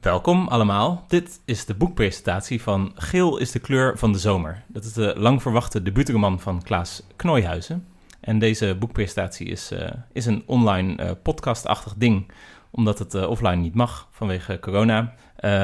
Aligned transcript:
Welkom 0.00 0.48
allemaal. 0.48 1.04
Dit 1.08 1.40
is 1.44 1.64
de 1.64 1.74
boekpresentatie 1.74 2.62
van 2.62 2.92
Geel 2.94 3.38
is 3.38 3.50
de 3.50 3.58
kleur 3.58 3.98
van 3.98 4.12
de 4.12 4.18
zomer. 4.18 4.62
Dat 4.66 4.84
is 4.84 4.92
de 4.92 5.14
lang 5.16 5.42
verwachte 5.42 5.82
debuutroman 5.82 6.40
van 6.40 6.62
Klaas 6.62 7.02
Knooihuizen. 7.16 7.86
En 8.20 8.38
deze 8.38 8.76
boekpresentatie 8.78 9.46
is, 9.46 9.72
uh, 9.72 9.88
is 10.12 10.26
een 10.26 10.42
online 10.46 11.04
uh, 11.04 11.10
podcastachtig 11.22 11.94
ding, 11.96 12.32
omdat 12.70 12.98
het 12.98 13.14
uh, 13.14 13.28
offline 13.28 13.56
niet 13.56 13.74
mag 13.74 14.08
vanwege 14.10 14.58
corona. 14.60 15.14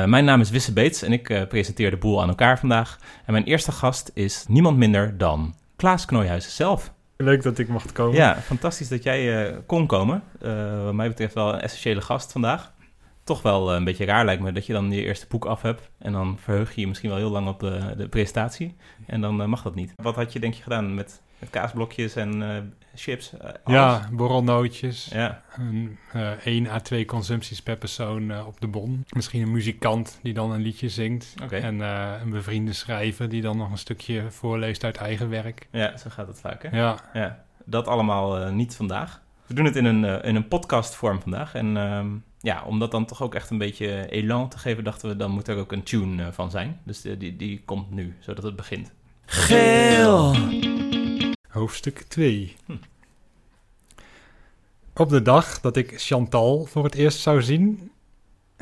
mijn 0.07 0.25
naam 0.25 0.41
is 0.41 0.50
Wisse 0.50 0.73
Beets 0.73 1.03
en 1.03 1.12
ik 1.12 1.48
presenteer 1.48 1.91
de 1.91 1.96
boel 1.96 2.23
aan 2.23 2.29
elkaar 2.29 2.59
vandaag. 2.59 2.98
En 3.25 3.32
mijn 3.32 3.45
eerste 3.45 3.73
gast 3.73 4.11
is 4.14 4.45
niemand 4.48 4.77
minder 4.77 5.18
dan 5.18 5.55
Klaas 5.77 6.05
Knooihuizen 6.05 6.50
zelf. 6.50 6.93
Leuk 7.16 7.43
dat 7.43 7.59
ik 7.59 7.68
mocht 7.68 7.93
komen. 7.93 8.16
Ja, 8.16 8.37
fantastisch 8.37 8.89
dat 8.89 9.03
jij 9.03 9.55
kon 9.66 9.87
komen. 9.87 10.23
wat 10.84 10.95
mij 10.95 11.09
betreft 11.09 11.34
wel 11.34 11.55
een 11.55 11.61
essentiële 11.61 12.00
gast 12.00 12.32
vandaag 12.32 12.75
toch 13.27 13.43
wel 13.43 13.75
een 13.75 13.85
beetje 13.85 14.05
raar 14.05 14.25
lijkt 14.25 14.43
me 14.43 14.53
dat 14.53 14.67
je 14.67 14.73
dan 14.73 14.91
je 14.91 15.03
eerste 15.03 15.27
boek 15.29 15.45
af 15.45 15.63
hebt. 15.63 15.91
En 15.98 16.12
dan 16.12 16.39
verheug 16.39 16.75
je 16.75 16.80
je 16.80 16.87
misschien 16.87 17.09
wel 17.09 17.19
heel 17.19 17.30
lang 17.30 17.48
op 17.48 17.61
de, 17.61 17.95
de 17.97 18.09
presentatie. 18.09 18.77
En 19.07 19.21
dan 19.21 19.41
uh, 19.41 19.47
mag 19.47 19.62
dat 19.62 19.75
niet. 19.75 19.93
Wat 19.97 20.15
had 20.15 20.33
je 20.33 20.41
denk 20.41 20.55
je 20.55 20.62
gedaan 20.62 20.95
met, 20.95 21.23
met 21.39 21.51
kaasblokjes 21.51 22.17
en 22.17 22.41
uh, 22.41 22.57
chips? 22.95 23.33
Uh, 23.34 23.51
ja, 23.65 24.09
borrelnootjes. 24.12 25.09
Ja. 25.12 25.43
Een, 25.57 25.98
1 26.45 26.67
à 26.67 26.81
2 26.81 27.05
consumpties 27.05 27.62
per 27.62 27.77
persoon 27.77 28.45
op 28.47 28.61
de 28.61 28.67
bon. 28.67 29.05
Misschien 29.09 29.43
een 29.43 29.53
muzikant 29.53 30.19
die 30.23 30.34
dan 30.34 30.51
een 30.51 30.62
liedje 30.62 30.89
zingt. 30.89 31.34
Okay. 31.43 31.61
En 31.61 31.81
een 31.81 32.31
bevriende 32.31 32.73
schrijver 32.73 33.29
die 33.29 33.43
dan 33.43 33.56
nog 33.56 33.70
een 33.70 33.79
stukje 33.79 34.31
voorleest 34.31 34.84
uit 34.84 34.97
eigen 34.97 35.29
werk. 35.29 35.69
Ja, 35.70 35.97
zo 35.97 36.11
gaat 36.11 36.27
het 36.27 36.41
vaak 36.41 36.62
hè? 36.62 36.79
Ja. 36.79 36.98
ja. 37.12 37.45
Dat 37.65 37.87
allemaal 37.87 38.53
niet 38.53 38.77
vandaag. 38.77 39.23
We 39.47 39.55
doen 39.55 39.65
het 39.65 39.77
in 39.77 39.84
een, 39.84 40.23
in 40.23 40.37
een 40.37 40.48
podcastvorm 40.48 41.20
vandaag. 41.20 41.55
En 41.55 41.77
ehm, 41.77 42.09
ja, 42.46 42.62
om 42.64 42.78
dat 42.78 42.91
dan 42.91 43.06
toch 43.06 43.23
ook 43.23 43.34
echt 43.34 43.50
een 43.50 43.59
beetje 43.59 44.09
elan 44.09 44.48
te 44.48 44.59
geven, 44.59 44.84
dachten 44.84 45.09
we, 45.09 45.16
dan 45.16 45.30
moet 45.30 45.48
er 45.48 45.56
ook 45.56 45.73
een 45.73 45.82
tune 45.82 46.23
uh, 46.23 46.28
van 46.32 46.50
zijn. 46.50 46.80
Dus 46.84 47.00
die, 47.00 47.16
die, 47.16 47.36
die 47.36 47.62
komt 47.64 47.91
nu, 47.91 48.16
zodat 48.20 48.44
het 48.44 48.56
begint. 48.56 48.92
Geel. 49.25 50.36
Hoofdstuk 51.48 51.98
2. 51.98 52.56
Hm. 52.66 52.72
Op 54.94 55.08
de 55.08 55.22
dag 55.22 55.61
dat 55.61 55.77
ik 55.77 56.00
Chantal 56.00 56.64
voor 56.64 56.84
het 56.84 56.94
eerst 56.94 57.19
zou 57.19 57.42
zien, 57.42 57.91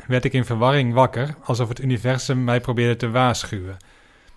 werd 0.07 0.25
ik 0.25 0.33
in 0.33 0.45
verwarring 0.45 0.93
wakker, 0.93 1.35
alsof 1.43 1.69
het 1.69 1.81
universum 1.81 2.43
mij 2.43 2.61
probeerde 2.61 2.95
te 2.95 3.09
waarschuwen. 3.09 3.77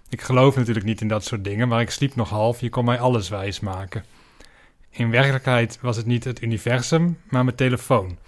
Ik 0.08 0.20
geloof 0.20 0.56
natuurlijk 0.56 0.86
niet 0.86 1.00
in 1.00 1.08
dat 1.08 1.24
soort 1.24 1.44
dingen, 1.44 1.68
maar 1.68 1.80
ik 1.80 1.90
sliep 1.90 2.14
nog 2.14 2.28
half, 2.28 2.60
je 2.60 2.68
kon 2.68 2.84
mij 2.84 3.00
alles 3.00 3.28
wijs 3.28 3.60
maken. 3.60 4.04
In 4.90 5.10
werkelijkheid 5.10 5.78
was 5.80 5.96
het 5.96 6.06
niet 6.06 6.24
het 6.24 6.42
universum, 6.42 7.18
maar 7.28 7.44
mijn 7.44 7.56
telefoon. 7.56 8.18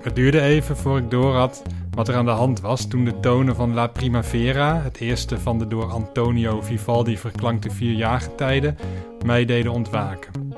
Het 0.00 0.16
duurde 0.16 0.40
even 0.40 0.76
voor 0.76 0.98
ik 0.98 1.10
doorhad 1.10 1.62
wat 1.90 2.08
er 2.08 2.14
aan 2.14 2.24
de 2.24 2.30
hand 2.30 2.60
was 2.60 2.86
toen 2.86 3.04
de 3.04 3.20
tonen 3.20 3.56
van 3.56 3.74
La 3.74 3.86
Primavera, 3.86 4.80
het 4.82 5.00
eerste 5.00 5.40
van 5.40 5.58
de 5.58 5.66
door 5.66 5.90
Antonio 5.90 6.60
Vivaldi 6.60 7.18
verklankte 7.18 7.70
vier 7.70 7.92
jaargetijden, 7.92 8.76
mij 9.24 9.44
deden 9.44 9.72
ontwaken. 9.72 10.52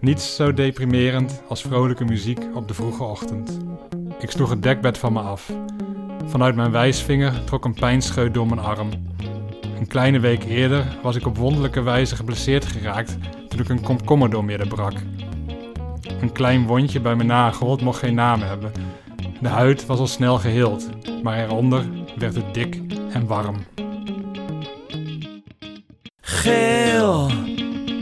Niets 0.00 0.36
zo 0.36 0.52
deprimerend 0.52 1.42
als 1.48 1.62
vrolijke 1.62 2.04
muziek 2.04 2.40
op 2.54 2.68
de 2.68 2.74
vroege 2.74 3.02
ochtend. 3.02 3.58
Ik 4.20 4.30
sloeg 4.30 4.50
het 4.50 4.62
dekbed 4.62 4.98
van 4.98 5.12
me 5.12 5.20
af. 5.20 5.52
Vanuit 6.26 6.54
mijn 6.54 6.70
wijsvinger 6.70 7.44
trok 7.44 7.64
een 7.64 7.74
pijnscheut 7.74 8.34
door 8.34 8.46
mijn 8.46 8.60
arm. 8.60 8.88
Een 9.78 9.86
kleine 9.86 10.20
week 10.20 10.44
eerder 10.44 10.98
was 11.02 11.16
ik 11.16 11.26
op 11.26 11.36
wonderlijke 11.36 11.82
wijze 11.82 12.16
geblesseerd 12.16 12.64
geraakt 12.64 13.16
toen 13.48 13.60
ik 13.60 13.68
een 13.68 13.82
komkommer 13.82 14.30
doormidden 14.30 14.68
brak. 14.68 14.94
Een 16.20 16.32
klein 16.32 16.66
wondje 16.66 17.00
bij 17.00 17.14
mijn 17.14 17.28
nagel, 17.28 17.70
het 17.70 17.80
mocht 17.80 17.98
geen 17.98 18.14
naam 18.14 18.40
hebben. 18.40 18.72
De 19.40 19.48
huid 19.48 19.86
was 19.86 19.98
al 19.98 20.06
snel 20.06 20.38
geheeld, 20.38 20.88
maar 21.22 21.38
eronder 21.38 21.84
werd 22.16 22.34
het 22.34 22.54
dik 22.54 22.80
en 23.12 23.26
warm. 23.26 23.56
Geel. 26.20 27.24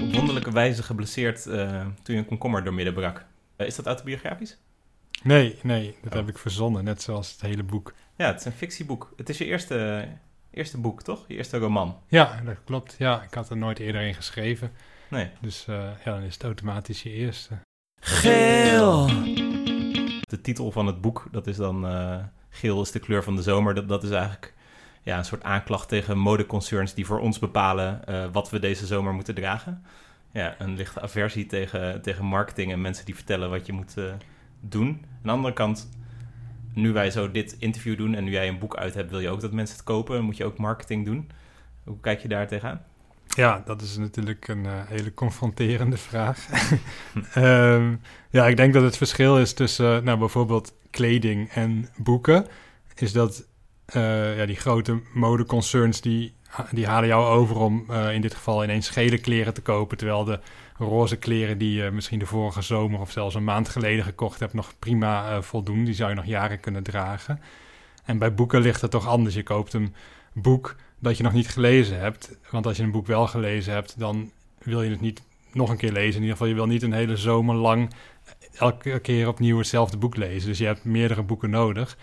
Op 0.02 0.14
wonderlijke 0.14 0.52
wijze 0.52 0.82
geblesseerd 0.82 1.46
uh, 1.46 1.86
toen 2.02 2.14
je 2.14 2.20
een 2.20 2.26
komkommer 2.26 2.64
doormidden 2.64 2.94
brak. 2.94 3.24
Uh, 3.56 3.66
is 3.66 3.76
dat 3.76 3.86
autobiografisch? 3.86 4.58
Nee, 5.22 5.58
nee, 5.62 5.96
dat 6.02 6.12
oh. 6.12 6.18
heb 6.18 6.28
ik 6.28 6.38
verzonnen, 6.38 6.84
net 6.84 7.02
zoals 7.02 7.32
het 7.32 7.40
hele 7.40 7.62
boek. 7.62 7.94
Ja, 8.16 8.26
het 8.26 8.38
is 8.38 8.44
een 8.44 8.52
fictieboek. 8.52 9.12
Het 9.16 9.28
is 9.28 9.38
je 9.38 9.44
eerste, 9.44 10.08
eerste 10.50 10.78
boek, 10.78 11.02
toch? 11.02 11.24
Je 11.28 11.36
eerste 11.36 11.58
roman. 11.58 11.98
Ja, 12.08 12.40
dat 12.44 12.56
klopt. 12.64 12.94
Ja, 12.98 13.22
ik 13.22 13.34
had 13.34 13.50
er 13.50 13.56
nooit 13.56 13.78
eerder 13.78 14.00
in 14.00 14.14
geschreven. 14.14 14.72
Nee. 15.08 15.30
Dus 15.40 15.66
uh, 15.68 15.76
ja, 16.04 16.12
dan 16.12 16.22
is 16.22 16.34
het 16.34 16.44
automatisch 16.44 17.02
je 17.02 17.10
eerste. 17.10 17.58
Geel. 18.00 19.06
De 20.20 20.40
titel 20.42 20.70
van 20.70 20.86
het 20.86 21.00
boek, 21.00 21.28
dat 21.30 21.46
is 21.46 21.56
dan 21.56 21.84
uh, 21.84 22.16
Geel 22.48 22.82
is 22.82 22.90
de 22.90 22.98
kleur 22.98 23.22
van 23.22 23.36
de 23.36 23.42
zomer. 23.42 23.74
Dat, 23.74 23.88
dat 23.88 24.02
is 24.02 24.10
eigenlijk 24.10 24.54
ja, 25.02 25.18
een 25.18 25.24
soort 25.24 25.42
aanklacht 25.42 25.88
tegen 25.88 26.18
modeconcerns 26.18 26.94
die 26.94 27.06
voor 27.06 27.20
ons 27.20 27.38
bepalen 27.38 28.00
uh, 28.08 28.24
wat 28.32 28.50
we 28.50 28.58
deze 28.58 28.86
zomer 28.86 29.12
moeten 29.12 29.34
dragen. 29.34 29.84
Ja, 30.32 30.54
een 30.58 30.76
lichte 30.76 31.00
aversie 31.00 31.46
tegen, 31.46 32.02
tegen 32.02 32.24
marketing 32.24 32.72
en 32.72 32.80
mensen 32.80 33.04
die 33.04 33.14
vertellen 33.14 33.50
wat 33.50 33.66
je 33.66 33.72
moet 33.72 33.94
uh, 33.98 34.12
doen. 34.60 34.88
Aan 34.88 35.20
de 35.22 35.30
andere 35.30 35.54
kant, 35.54 35.88
nu 36.74 36.92
wij 36.92 37.10
zo 37.10 37.30
dit 37.30 37.56
interview 37.58 37.96
doen 37.96 38.14
en 38.14 38.24
nu 38.24 38.30
jij 38.30 38.48
een 38.48 38.58
boek 38.58 38.76
uit 38.76 38.94
hebt, 38.94 39.10
wil 39.10 39.20
je 39.20 39.28
ook 39.28 39.40
dat 39.40 39.52
mensen 39.52 39.76
het 39.76 39.84
kopen. 39.84 40.24
moet 40.24 40.36
je 40.36 40.44
ook 40.44 40.58
marketing 40.58 41.04
doen. 41.04 41.30
Hoe 41.84 42.00
kijk 42.00 42.20
je 42.20 42.28
daar 42.28 42.46
tegenaan? 42.46 42.84
Ja, 43.36 43.62
dat 43.64 43.82
is 43.82 43.96
natuurlijk 43.96 44.48
een 44.48 44.64
uh, 44.64 44.72
hele 44.86 45.14
confronterende 45.14 45.96
vraag. 45.96 46.46
um, 47.36 48.00
ja, 48.30 48.46
ik 48.46 48.56
denk 48.56 48.74
dat 48.74 48.82
het 48.82 48.96
verschil 48.96 49.38
is 49.38 49.52
tussen 49.52 49.96
uh, 49.96 50.02
nou, 50.02 50.18
bijvoorbeeld 50.18 50.74
kleding 50.90 51.50
en 51.50 51.88
boeken, 51.96 52.46
is 52.94 53.12
dat 53.12 53.46
uh, 53.96 54.36
ja, 54.38 54.46
die 54.46 54.56
grote 54.56 55.00
modeconcerns 55.12 56.00
die, 56.00 56.34
die 56.70 56.86
halen 56.86 57.08
jou 57.08 57.26
over 57.26 57.56
om 57.56 57.92
in 57.92 58.20
dit 58.20 58.34
geval 58.34 58.64
ineens 58.64 58.88
gele 58.88 59.18
kleren 59.18 59.54
te 59.54 59.62
kopen, 59.62 59.96
terwijl 59.96 60.24
de 60.24 60.40
roze 60.76 61.16
kleren 61.16 61.58
die 61.58 61.82
je 61.82 61.90
misschien 61.90 62.18
de 62.18 62.26
vorige 62.26 62.62
zomer 62.62 63.00
of 63.00 63.10
zelfs 63.10 63.34
een 63.34 63.44
maand 63.44 63.68
geleden 63.68 64.04
gekocht 64.04 64.40
hebt 64.40 64.52
nog 64.54 64.72
prima 64.78 65.42
voldoen. 65.42 65.84
Die 65.84 65.94
zou 65.94 66.08
je 66.10 66.16
nog 66.16 66.24
jaren 66.24 66.60
kunnen 66.60 66.82
dragen. 66.82 67.40
En 68.04 68.18
bij 68.18 68.34
boeken 68.34 68.60
ligt 68.60 68.80
het 68.80 68.90
toch 68.90 69.06
anders. 69.06 69.34
Je 69.34 69.42
koopt 69.42 69.72
een 69.72 69.94
boek 70.32 70.76
dat 71.00 71.16
je 71.16 71.22
nog 71.22 71.32
niet 71.32 71.48
gelezen 71.48 71.98
hebt. 71.98 72.38
Want 72.50 72.66
als 72.66 72.76
je 72.76 72.82
een 72.82 72.90
boek 72.90 73.06
wel 73.06 73.26
gelezen 73.26 73.72
hebt, 73.72 73.98
dan 73.98 74.30
wil 74.62 74.82
je 74.82 74.90
het 74.90 75.00
niet 75.00 75.22
nog 75.52 75.70
een 75.70 75.76
keer 75.76 75.92
lezen. 75.92 76.14
In 76.14 76.20
ieder 76.20 76.30
geval, 76.30 76.46
je 76.46 76.54
wil 76.54 76.66
niet 76.66 76.82
een 76.82 76.92
hele 76.92 77.16
zomer 77.16 77.54
lang 77.54 77.90
elke 78.58 78.98
keer 78.98 79.28
opnieuw 79.28 79.58
hetzelfde 79.58 79.96
boek 79.96 80.16
lezen. 80.16 80.48
Dus 80.48 80.58
je 80.58 80.66
hebt 80.66 80.84
meerdere 80.84 81.22
boeken 81.22 81.50
nodig. 81.50 81.96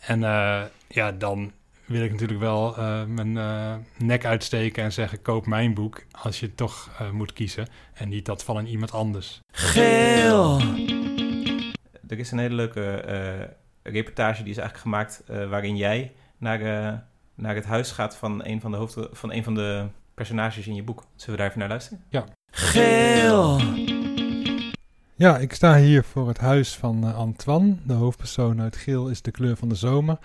En 0.00 0.20
uh, 0.20 0.62
ja, 0.88 1.12
dan 1.12 1.52
wil 1.84 2.02
ik 2.02 2.10
natuurlijk 2.10 2.40
wel 2.40 2.78
uh, 2.78 3.04
mijn 3.04 3.36
uh, 3.36 3.74
nek 3.96 4.24
uitsteken 4.24 4.82
en 4.84 4.92
zeggen: 4.92 5.22
koop 5.22 5.46
mijn 5.46 5.74
boek. 5.74 6.04
Als 6.10 6.40
je 6.40 6.54
toch 6.54 6.90
moet 7.12 7.32
kiezen. 7.32 7.68
En 7.94 8.08
niet 8.08 8.24
dat 8.24 8.44
van 8.44 8.56
een 8.56 8.66
iemand 8.66 8.92
anders. 8.92 9.40
Geel. 9.50 10.60
Er 12.08 12.18
is 12.18 12.30
een 12.30 12.38
hele 12.38 12.54
leuke 12.54 13.56
reportage 13.82 14.42
die 14.42 14.50
is 14.50 14.58
eigenlijk 14.58 14.78
gemaakt 14.78 15.22
waarin 15.26 15.76
jij 15.76 16.12
naar 16.38 16.60
naar 17.36 17.54
het 17.54 17.64
huis 17.64 17.90
gaat 17.90 18.16
van 18.16 18.44
een 18.44 18.60
van 18.60 18.70
de, 18.70 18.76
hoofd, 18.76 18.96
van 19.12 19.32
een 19.32 19.44
van 19.44 19.54
de 19.54 19.86
personages 20.14 20.66
in 20.66 20.74
je 20.74 20.82
boek. 20.82 21.04
Zullen 21.14 21.30
we 21.30 21.36
daar 21.36 21.46
even 21.46 21.58
naar 21.58 21.68
luisteren? 21.68 22.04
Ja. 22.08 22.24
Geel. 22.50 23.60
Ja, 25.14 25.38
ik 25.38 25.52
sta 25.52 25.76
hier 25.76 26.04
voor 26.04 26.28
het 26.28 26.38
huis 26.38 26.76
van 26.76 27.04
uh, 27.04 27.16
Antoine. 27.16 27.76
De 27.84 27.92
hoofdpersoon 27.92 28.60
uit 28.60 28.76
Geel 28.76 29.08
is 29.08 29.22
de 29.22 29.30
kleur 29.30 29.56
van 29.56 29.68
de 29.68 29.74
zomer. 29.74 30.18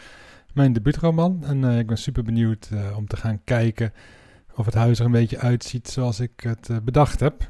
Mijn 0.53 0.73
debuutroman. 0.73 1.43
En 1.43 1.63
uh, 1.63 1.79
ik 1.79 1.87
ben 1.87 1.97
super 1.97 2.23
benieuwd 2.23 2.69
uh, 2.73 2.97
om 2.97 3.07
te 3.07 3.17
gaan 3.17 3.43
kijken 3.43 3.93
of 4.55 4.65
het 4.65 4.73
huis 4.73 4.99
er 4.99 5.05
een 5.05 5.11
beetje 5.11 5.39
uitziet 5.39 5.89
zoals 5.89 6.19
ik 6.19 6.31
het 6.35 6.85
bedacht 6.85 7.19
heb. 7.19 7.47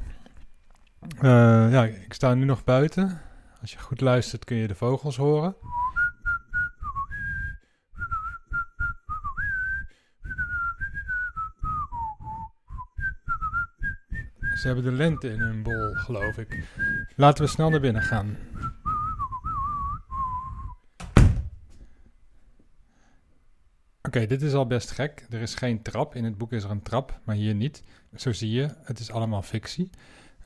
ja, 1.20 1.84
ik 1.84 2.12
sta 2.12 2.34
nu 2.34 2.44
nog 2.44 2.64
buiten. 2.64 3.20
Als 3.60 3.72
je 3.72 3.78
goed 3.78 4.00
luistert 4.00 4.44
kun 4.44 4.56
je 4.56 4.68
de 4.68 4.74
vogels 4.74 5.16
horen. 5.16 5.54
Ze 14.62 14.68
hebben 14.68 14.84
de 14.84 14.92
lente 14.92 15.28
in 15.28 15.40
hun 15.40 15.62
bol, 15.62 15.94
geloof 15.94 16.38
ik. 16.38 16.64
Laten 17.16 17.44
we 17.44 17.50
snel 17.50 17.70
naar 17.70 17.80
binnen 17.80 18.02
gaan. 18.02 18.36
Oké, 24.02 24.26
dit 24.26 24.42
is 24.42 24.52
al 24.52 24.66
best 24.66 24.90
gek. 24.90 25.26
Er 25.30 25.40
is 25.40 25.54
geen 25.54 25.82
trap. 25.82 26.14
In 26.14 26.24
het 26.24 26.38
boek 26.38 26.52
is 26.52 26.64
er 26.64 26.70
een 26.70 26.82
trap, 26.82 27.20
maar 27.24 27.34
hier 27.34 27.54
niet. 27.54 27.82
Zo 28.16 28.32
zie 28.32 28.50
je, 28.50 28.68
het 28.82 28.98
is 28.98 29.10
allemaal 29.10 29.42
fictie. 29.42 29.90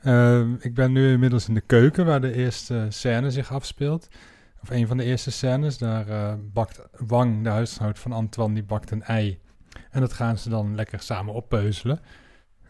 Uh, 0.03 0.47
ik 0.59 0.73
ben 0.73 0.91
nu 0.91 1.11
inmiddels 1.11 1.47
in 1.47 1.53
de 1.53 1.61
keuken 1.61 2.05
waar 2.05 2.21
de 2.21 2.33
eerste 2.33 2.85
scène 2.89 3.31
zich 3.31 3.51
afspeelt. 3.51 4.07
Of 4.61 4.69
een 4.69 4.87
van 4.87 4.97
de 4.97 5.03
eerste 5.03 5.31
scènes. 5.31 5.77
Daar 5.77 6.07
uh, 6.07 6.33
bakt 6.53 6.81
Wang, 6.91 7.43
de 7.43 7.49
huisgenoot 7.49 7.99
van 7.99 8.11
Antoine, 8.11 8.53
die 8.53 8.63
bakt 8.63 8.91
een 8.91 9.03
ei. 9.03 9.39
En 9.89 10.01
dat 10.01 10.13
gaan 10.13 10.37
ze 10.37 10.49
dan 10.49 10.75
lekker 10.75 10.99
samen 10.99 11.33
oppeuzelen. 11.33 11.99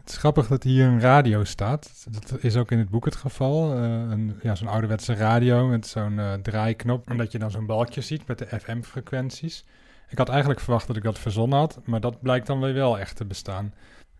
Het 0.08 0.16
is 0.16 0.22
grappig 0.22 0.48
dat 0.48 0.62
hier 0.62 0.86
een 0.86 1.00
radio 1.00 1.44
staat. 1.44 2.06
Dat 2.10 2.42
is 2.42 2.56
ook 2.56 2.70
in 2.70 2.78
het 2.78 2.88
boek 2.88 3.04
het 3.04 3.16
geval. 3.16 3.74
Eh, 3.74 3.82
een, 3.82 4.38
ja, 4.42 4.54
zo'n 4.54 4.68
ouderwetse 4.68 5.14
radio 5.14 5.66
met 5.66 5.86
zo'n 5.86 6.18
eh, 6.18 6.32
draaiknop. 6.32 7.10
En 7.10 7.16
dat 7.16 7.32
je 7.32 7.38
dan 7.38 7.50
zo'n 7.50 7.66
balkje 7.66 8.00
ziet 8.00 8.26
met 8.26 8.38
de 8.38 8.46
FM-frequenties. 8.60 9.64
Ik 10.08 10.18
had 10.18 10.28
eigenlijk 10.28 10.60
verwacht 10.60 10.86
dat 10.86 10.96
ik 10.96 11.02
dat 11.02 11.18
verzonnen 11.18 11.58
had, 11.58 11.80
maar 11.84 12.00
dat 12.00 12.20
blijkt 12.20 12.46
dan 12.46 12.60
weer 12.60 12.74
wel 12.74 12.98
echt 12.98 13.16
te 13.16 13.24
bestaan. 13.24 13.74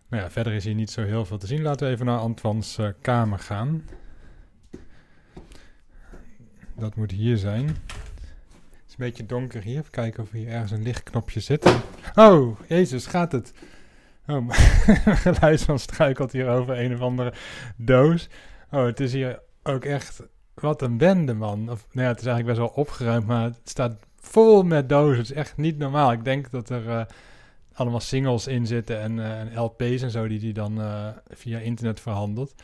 Nou 0.09 0.23
ja, 0.23 0.29
verder 0.29 0.53
is 0.53 0.63
hier 0.63 0.75
niet 0.75 0.91
zo 0.91 1.03
heel 1.03 1.25
veel 1.25 1.37
te 1.37 1.47
zien. 1.47 1.61
Laten 1.61 1.87
we 1.87 1.93
even 1.93 2.05
naar 2.05 2.19
Antoine's 2.19 2.77
eh, 2.77 2.87
kamer 3.01 3.39
gaan. 3.39 3.83
Dat 6.75 6.95
moet 6.95 7.11
hier 7.11 7.37
zijn. 7.37 7.67
Het 7.67 7.77
is 8.87 8.91
een 8.91 8.95
beetje 8.97 9.25
donker 9.25 9.61
hier. 9.61 9.77
Even 9.77 9.91
kijken 9.91 10.23
of 10.23 10.31
hier 10.31 10.47
ergens 10.47 10.71
een 10.71 10.83
lichtknopje 10.83 11.39
zit. 11.39 11.75
Oh, 12.15 12.59
jezus, 12.67 13.05
gaat 13.05 13.31
het? 13.31 13.53
Oh, 14.29 14.47
mijn 15.05 15.17
geluidsman 15.17 15.79
struikelt 15.79 16.31
hier 16.31 16.49
over 16.49 16.79
een 16.79 16.93
of 16.93 17.01
andere 17.01 17.33
doos. 17.75 18.29
Oh, 18.71 18.85
het 18.85 18.99
is 18.99 19.13
hier 19.13 19.39
ook 19.63 19.85
echt... 19.85 20.21
Wat 20.53 20.81
een 20.81 20.97
bende, 20.97 21.33
man. 21.33 21.69
Of, 21.69 21.87
nou 21.91 22.05
ja, 22.05 22.11
het 22.11 22.19
is 22.19 22.25
eigenlijk 22.25 22.45
best 22.45 22.57
wel 22.57 22.83
opgeruimd, 22.83 23.27
maar 23.27 23.43
het 23.43 23.59
staat 23.63 23.99
vol 24.15 24.63
met 24.63 24.89
dozen. 24.89 25.17
Het 25.17 25.29
is 25.29 25.35
echt 25.35 25.57
niet 25.57 25.77
normaal. 25.77 26.11
Ik 26.11 26.23
denk 26.23 26.51
dat 26.51 26.69
er 26.69 26.89
eh, 26.89 27.05
allemaal 27.73 27.99
singles 27.99 28.47
in 28.47 28.67
zitten 28.67 28.99
en, 28.99 29.49
eh, 29.49 29.63
LP's 29.63 30.01
en 30.01 30.11
zo 30.11 30.27
die 30.27 30.39
hij 30.39 30.51
dan 30.51 30.81
eh, 30.81 31.07
via 31.29 31.59
internet 31.59 31.99
verhandelt. 31.99 32.55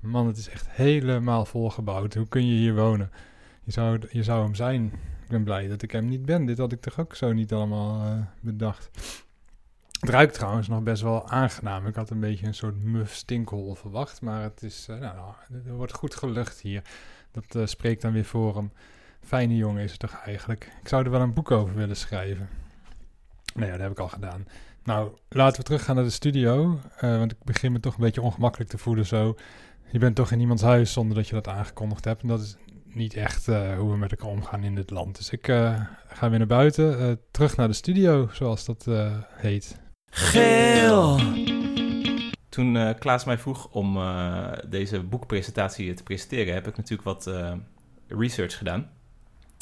Man, 0.00 0.26
het 0.26 0.36
is 0.36 0.48
echt 0.48 0.70
helemaal 0.70 1.44
volgebouwd. 1.44 2.14
Hoe 2.14 2.28
kun 2.28 2.46
je 2.46 2.54
hier 2.54 2.74
wonen? 2.74 3.10
Je 3.64 3.72
zou, 3.72 4.00
je 4.10 4.22
zou 4.22 4.44
hem 4.44 4.54
zijn. 4.54 4.84
Ik 5.22 5.28
ben 5.28 5.44
blij 5.44 5.68
dat 5.68 5.82
ik 5.82 5.90
hem 5.90 6.08
niet 6.08 6.26
ben. 6.26 6.46
Dit 6.46 6.58
had 6.58 6.72
ik 6.72 6.80
toch 6.80 7.00
ook 7.00 7.14
zo 7.14 7.32
niet 7.32 7.52
allemaal 7.52 8.26
bedacht. 8.40 8.90
Het 10.00 10.10
ruikt 10.10 10.34
trouwens 10.34 10.68
nog 10.68 10.82
best 10.82 11.02
wel 11.02 11.28
aangenaam. 11.28 11.86
Ik 11.86 11.94
had 11.94 12.10
een 12.10 12.20
beetje 12.20 12.46
een 12.46 12.54
soort 12.54 12.82
muf 12.84 13.14
stinkhol 13.14 13.74
verwacht. 13.74 14.20
Maar 14.20 14.42
het 14.42 14.62
is, 14.62 14.86
eh, 14.88 14.98
nou, 14.98 15.32
er 15.66 15.74
wordt 15.74 15.92
goed 15.92 16.14
gelucht 16.14 16.60
hier. 16.60 16.82
Dat 17.30 17.54
eh, 17.54 17.66
spreekt 17.66 18.02
dan 18.02 18.12
weer 18.12 18.24
voor 18.24 18.56
hem. 18.56 18.72
Fijne 19.20 19.56
jongen 19.56 19.82
is 19.82 19.90
het 19.90 20.00
toch 20.00 20.14
eigenlijk. 20.24 20.72
Ik 20.82 20.88
zou 20.88 21.04
er 21.04 21.10
wel 21.10 21.20
een 21.20 21.32
boek 21.32 21.50
over 21.50 21.74
willen 21.74 21.96
schrijven. 21.96 22.48
Nou 23.54 23.70
dat 23.70 23.80
heb 23.80 23.90
ik 23.90 23.98
al 23.98 24.08
gedaan. 24.08 24.46
Nou, 24.84 25.10
laten 25.28 25.58
we 25.58 25.64
teruggaan 25.64 25.94
naar 25.94 26.04
de 26.04 26.10
studio. 26.10 26.80
eh, 26.96 27.18
want 27.18 27.32
ik 27.32 27.44
begin 27.44 27.72
me 27.72 27.80
toch 27.80 27.94
een 27.94 28.04
beetje 28.04 28.22
ongemakkelijk 28.22 28.70
te 28.70 28.78
voelen 28.78 29.06
zo. 29.06 29.36
Je 29.90 29.98
bent 29.98 30.16
toch 30.16 30.30
in 30.30 30.40
iemands 30.40 30.62
huis 30.62 30.92
zonder 30.92 31.16
dat 31.16 31.28
je 31.28 31.34
dat 31.34 31.48
aangekondigd 31.48 32.04
hebt. 32.04 32.22
En 32.22 32.28
dat 32.28 32.40
is 32.40 32.56
niet 32.84 33.14
echt 33.14 33.46
hoe 33.46 33.90
we 33.90 33.96
met 33.96 34.10
elkaar 34.10 34.28
omgaan 34.28 34.64
in 34.64 34.74
dit 34.74 34.90
land. 34.90 35.16
Dus 35.16 35.30
ik 35.30 35.44
ga 36.08 36.30
weer 36.30 36.38
naar 36.38 36.46
buiten. 36.46 37.20
terug 37.30 37.56
naar 37.56 37.68
de 37.68 37.74
studio, 37.74 38.28
zoals 38.32 38.64
dat 38.64 38.86
heet. 39.28 39.86
Geel, 40.10 41.20
Toen 42.48 42.76
eh, 42.76 42.98
Klaas 42.98 43.24
mij 43.24 43.38
vroeg 43.38 43.68
om 43.70 43.96
eh, 43.96 44.52
deze 44.66 45.02
boekpresentatie 45.02 45.94
te 45.94 46.02
presenteren, 46.02 46.54
heb 46.54 46.66
ik 46.68 46.76
natuurlijk 46.76 47.02
wat 47.02 47.26
eh, 47.26 47.52
research 48.08 48.58
gedaan. 48.58 48.90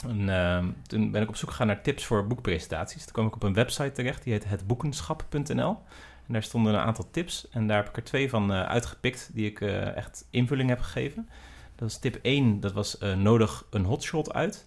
En 0.07 0.77
toen 0.87 1.11
ben 1.11 1.23
ik 1.23 1.29
op 1.29 1.37
zoek 1.37 1.51
gegaan 1.51 1.67
naar 1.67 1.83
tips 1.83 2.05
voor 2.05 2.27
boekpresentaties. 2.27 3.05
Toen 3.05 3.13
kwam 3.13 3.27
ik 3.27 3.35
op 3.35 3.43
een 3.43 3.55
website 3.55 3.93
terecht, 3.93 4.23
die 4.23 4.33
heet 4.33 4.49
hetboekenschap.nl. 4.49 5.79
En 6.27 6.33
daar 6.33 6.43
stonden 6.43 6.75
een 6.75 6.81
aantal 6.81 7.09
tips 7.11 7.49
en 7.51 7.67
daar 7.67 7.77
heb 7.77 7.89
ik 7.89 7.97
er 7.97 8.05
twee 8.05 8.31
van 8.31 8.53
uitgepikt 8.53 9.31
die 9.33 9.47
ik 9.47 9.61
echt 9.61 10.27
invulling 10.31 10.69
heb 10.69 10.81
gegeven. 10.81 11.29
Dat 11.75 11.89
is 11.89 11.99
tip 11.99 12.19
1, 12.23 12.61
dat 12.61 12.73
was 12.73 12.99
nodig 13.17 13.67
een 13.71 13.85
hotshot 13.85 14.33
uit. 14.33 14.67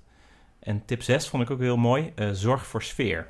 En 0.59 0.85
tip 0.85 1.01
6 1.01 1.27
vond 1.27 1.43
ik 1.43 1.49
ook 1.51 1.59
heel 1.59 1.77
mooi, 1.77 2.13
zorg 2.31 2.65
voor 2.65 2.83
sfeer. 2.83 3.27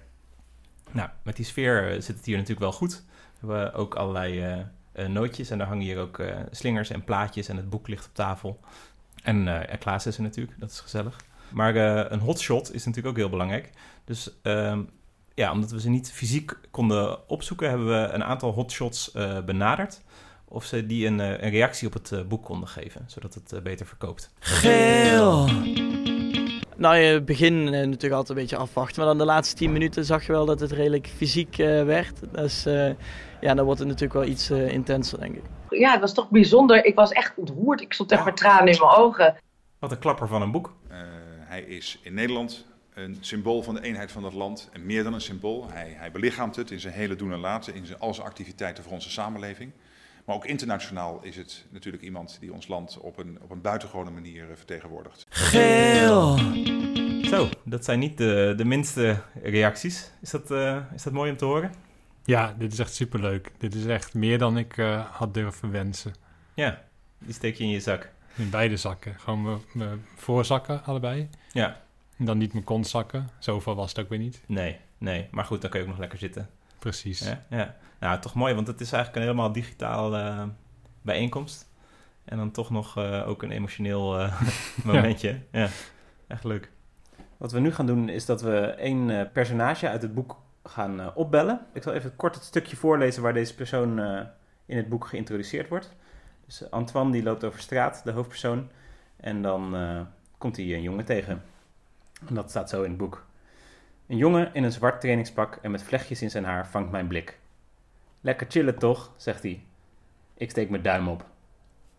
Nou, 0.92 1.10
met 1.24 1.36
die 1.36 1.46
sfeer 1.46 1.88
eh, 1.88 2.02
zit 2.02 2.16
het 2.16 2.26
hier 2.26 2.36
natuurlijk 2.36 2.62
wel 2.62 2.72
goed. 2.72 3.04
We 3.40 3.54
hebben 3.54 3.74
ook 3.74 3.96
allerlei 3.96 4.42
eh, 4.42 4.60
eh, 4.92 5.08
nootjes 5.08 5.50
en 5.50 5.58
daar 5.58 5.68
hangen 5.68 5.84
hier 5.84 5.98
ook 5.98 6.22
slingers 6.52 6.90
en 6.90 7.04
plaatjes 7.04 7.48
en 7.48 7.56
het 7.56 7.70
boek 7.70 7.88
ligt 7.88 8.06
op 8.06 8.16
tafel. 8.16 8.60
En 9.24 9.68
en 9.70 9.78
Klaas 9.78 10.06
is 10.06 10.16
er 10.18 10.24
natuurlijk, 10.24 10.60
dat 10.60 10.72
is 10.72 10.80
gezellig. 10.80 11.22
Maar 11.50 11.76
eh, 11.76 12.12
een 12.12 12.20
hotshot 12.20 12.74
is 12.74 12.86
natuurlijk 12.86 13.08
ook 13.08 13.22
heel 13.22 13.30
belangrijk. 13.30 13.70
Dus 14.06 14.32
ehm, 14.42 14.82
ja, 15.34 15.52
omdat 15.52 15.72
we 15.72 15.80
ze 15.80 15.90
niet 15.90 16.12
fysiek 16.12 16.58
konden 16.72 17.30
opzoeken, 17.30 17.70
hebben 17.70 17.88
we 17.88 18.14
een 18.14 18.24
aantal 18.24 18.52
hotshots 18.52 19.12
benaderd. 19.46 20.02
Of 20.46 20.66
ze 20.66 20.86
die 20.86 21.08
een, 21.08 21.20
een 21.20 21.50
reactie 21.50 21.88
op 21.88 21.94
het 21.94 22.28
boek 22.28 22.44
konden 22.44 22.70
geven, 22.70 23.04
zodat 23.08 23.34
het 23.34 23.64
beter 23.64 23.86
verkoopt. 23.86 24.32
geel, 24.40 25.50
Nou, 26.80 26.96
je 26.96 27.14
het 27.14 27.26
begin 27.26 27.54
eh, 27.54 27.72
natuurlijk 27.72 28.14
altijd 28.14 28.30
een 28.30 28.36
beetje 28.36 28.58
afwachten. 28.58 28.98
Maar 28.98 29.08
dan 29.08 29.18
de 29.18 29.26
laatste 29.26 29.56
10 29.56 29.72
minuten 29.72 30.06
zag 30.06 30.26
je 30.26 30.32
wel 30.32 30.46
dat 30.46 30.60
het 30.60 30.72
redelijk 30.72 31.08
fysiek 31.08 31.58
eh, 31.58 31.84
werd. 31.84 32.20
Dus 32.32 32.66
eh, 32.66 32.92
ja, 33.42 33.54
dan 33.54 33.66
wordt 33.66 33.80
het 33.80 33.88
natuurlijk 33.88 34.20
wel 34.20 34.30
iets 34.30 34.50
eh, 34.50 34.72
intenser, 34.72 35.20
denk 35.20 35.36
ik. 35.36 35.44
ja, 35.70 35.92
het 35.92 36.02
was 36.02 36.14
toch 36.14 36.30
bijzonder. 36.30 36.86
Ik 36.86 36.96
was 36.96 37.12
echt 37.12 37.34
ontroerd. 37.36 37.82
Ik 37.82 37.94
stond 37.94 38.12
echt 38.12 38.26
met 38.26 38.38
tranen 38.38 38.74
in 38.74 38.80
mijn 38.80 38.96
ogen. 38.96 39.36
Wat 39.80 39.92
een 39.92 40.00
klapper 40.00 40.28
van 40.28 40.42
een 40.42 40.52
boek. 40.52 40.74
Eh, 40.88 40.98
hij 41.38 41.62
is 41.62 42.00
in 42.02 42.14
Nederland 42.14 42.66
een 42.94 43.18
symbool 43.20 43.64
van 43.64 43.76
de 43.76 43.82
eenheid 43.82 44.12
van 44.12 44.22
dat 44.22 44.34
land. 44.34 44.70
En 44.72 44.86
meer 44.86 45.04
dan 45.04 45.14
een 45.14 45.22
symbool. 45.22 45.68
Hij, 45.70 45.94
hij 45.98 46.12
belichaamt 46.12 46.56
het 46.56 46.72
in 46.72 46.80
zijn 46.80 46.94
hele 46.94 47.16
doen 47.16 47.32
en 47.32 47.40
laten, 47.40 47.76
in 47.76 47.86
zijn, 47.86 48.00
al 48.00 48.14
zijn 48.14 48.28
activiteiten 48.28 48.84
voor 48.84 48.94
onze 48.94 49.10
samenleving. 49.10 49.72
Maar 50.30 50.38
ook 50.38 50.46
internationaal 50.46 51.20
is 51.22 51.36
het 51.36 51.66
natuurlijk 51.70 52.04
iemand 52.04 52.38
die 52.40 52.54
ons 52.54 52.68
land 52.68 52.98
op 52.98 53.18
een, 53.18 53.38
op 53.42 53.52
een 53.52 53.62
buitengewone 53.62 54.10
manier 54.10 54.50
eh, 54.50 54.56
vertegenwoordigt. 54.56 55.26
geel, 55.30 56.38
Zo, 57.24 57.50
dat 57.64 57.86
zijn 57.86 58.00
niet 58.00 58.18
de, 58.18 58.54
de 58.58 58.66
minste 58.66 59.22
reacties. 59.44 60.12
Is 60.22 60.30
dat, 60.30 60.52
eh, 60.52 60.78
is 60.96 61.04
dat 61.04 61.14
mooi 61.14 61.32
om 61.32 61.38
te 61.38 61.46
horen? 61.46 61.74
Ja, 62.24 62.56
dit 62.58 62.74
is 62.74 62.80
echt 62.80 62.94
superleuk. 62.94 63.52
Dit 63.58 63.76
is 63.76 63.86
echt 63.86 64.14
meer 64.14 64.38
dan 64.38 64.58
ik 64.58 64.78
eh, 64.78 65.06
had 65.16 65.34
durven 65.34 65.72
wensen. 65.72 66.14
Ja, 66.54 66.82
die 67.18 67.34
steek 67.34 67.56
je 67.56 67.64
in 67.64 67.70
je 67.70 67.80
zak. 67.80 68.12
In 68.36 68.50
beide 68.50 68.78
zakken. 68.78 69.16
Gewoon 69.20 69.42
mijn- 69.44 69.62
mijn 69.74 70.06
voorzakken, 70.16 70.84
allebei. 70.84 71.30
Ja, 71.52 71.82
En 72.18 72.26
dan 72.26 72.38
niet 72.38 72.54
mijn 72.54 72.66
kontzakken. 72.66 73.30
Zoveel 73.40 73.76
was 73.76 73.90
het 73.90 74.00
ook 74.00 74.10
weer 74.10 74.20
niet. 74.20 74.42
nee, 74.46 74.78
nee. 74.98 75.28
Maar 75.32 75.46
goed, 75.46 75.62
dan 75.62 75.70
kun 75.70 75.80
je 75.80 75.86
ook 75.86 75.92
nog 75.92 76.00
lekker 76.02 76.20
zitten. 76.20 76.50
Precies. 76.80 77.20
Ja, 77.20 77.42
ja. 77.50 77.76
Nou, 78.00 78.20
toch 78.20 78.34
mooi, 78.34 78.54
want 78.54 78.68
het 78.68 78.82
is 78.82 78.92
eigenlijk 78.92 79.16
een 79.16 79.32
helemaal 79.32 79.52
digitaal 79.52 80.16
eh, 80.18 80.44
bijeenkomst. 81.02 81.68
En 82.26 82.38
dan 82.38 82.52
toch 82.52 82.70
nog 82.70 82.98
eh, 82.98 83.28
ook 83.28 83.44
een 83.44 83.52
emotioneel 83.52 84.20
eh, 84.20 84.42
momentje. 84.84 85.40
ja. 85.52 85.68
echt 86.28 86.44
leuk. 86.44 86.72
Wat 87.38 87.52
we 87.52 87.60
nu 87.60 87.74
gaan 87.74 87.86
doen 87.86 88.10
is 88.10 88.26
dat 88.26 88.42
we 88.42 88.60
één 88.60 89.10
eh, 89.10 89.26
personage 89.34 89.90
uit 89.90 90.02
het 90.02 90.14
boek 90.14 90.36
gaan 90.64 91.00
eh, 91.02 91.08
opbellen. 91.14 91.66
Ik 91.74 91.84
zal 91.84 91.94
even 91.94 92.16
kort 92.16 92.36
het 92.36 92.44
stukje 92.44 92.76
voorlezen 92.76 93.22
waar 93.24 93.34
deze 93.34 93.56
persoon 93.56 94.00
eh, 94.00 94.22
in 94.66 94.78
het 94.78 94.90
boek 94.90 95.08
geïntroduceerd 95.08 95.70
wordt. 95.70 95.96
Dus 96.46 96.72
Antoine 96.72 97.12
die 97.12 97.24
loopt 97.24 97.44
over 97.44 97.60
straat, 97.60 98.02
de 98.04 98.12
hoofdpersoon. 98.12 98.70
En 99.18 99.42
dan 99.42 99.76
eh, 99.76 100.02
komt 100.38 100.56
hij 100.58 100.66
een 100.74 100.82
jongen 100.82 101.06
tegen. 101.06 101.42
En 102.28 102.36
dat 102.36 102.50
staat 102.50 102.70
zo 102.70 102.84
in 102.84 102.90
het 102.90 102.98
boek. 103.00 103.26
Een 104.10 104.18
jongen 104.18 104.54
in 104.54 104.64
een 104.64 104.72
zwart 104.72 105.02
trainingspak 105.02 105.60
en 105.62 105.72
met 105.72 105.84
vlechtjes 105.84 106.22
in 106.22 106.30
zijn 106.30 106.44
haar 106.44 106.68
vangt 106.68 106.92
mijn 106.92 107.08
blik. 107.08 107.40
Lekker 108.22 108.48
chillen 108.50 108.80
toch, 108.80 109.12
zegt 109.18 109.44
hij. 109.44 109.64
Ik 110.34 110.50
steek 110.50 110.70
mijn 110.70 110.82
duim 110.82 111.08
op. 111.08 111.26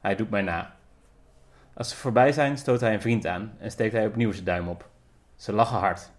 Hij 0.00 0.16
doet 0.16 0.30
mij 0.30 0.42
na. 0.42 0.76
Als 1.74 1.88
ze 1.90 1.96
voorbij 1.96 2.32
zijn, 2.32 2.58
stoot 2.58 2.80
hij 2.80 2.94
een 2.94 3.00
vriend 3.00 3.26
aan 3.26 3.56
en 3.58 3.70
steekt 3.70 3.92
hij 3.92 4.06
opnieuw 4.06 4.32
zijn 4.32 4.44
duim 4.44 4.68
op. 4.68 4.88
Ze 5.36 5.52
lachen 5.52 5.78
hard. 5.78 6.10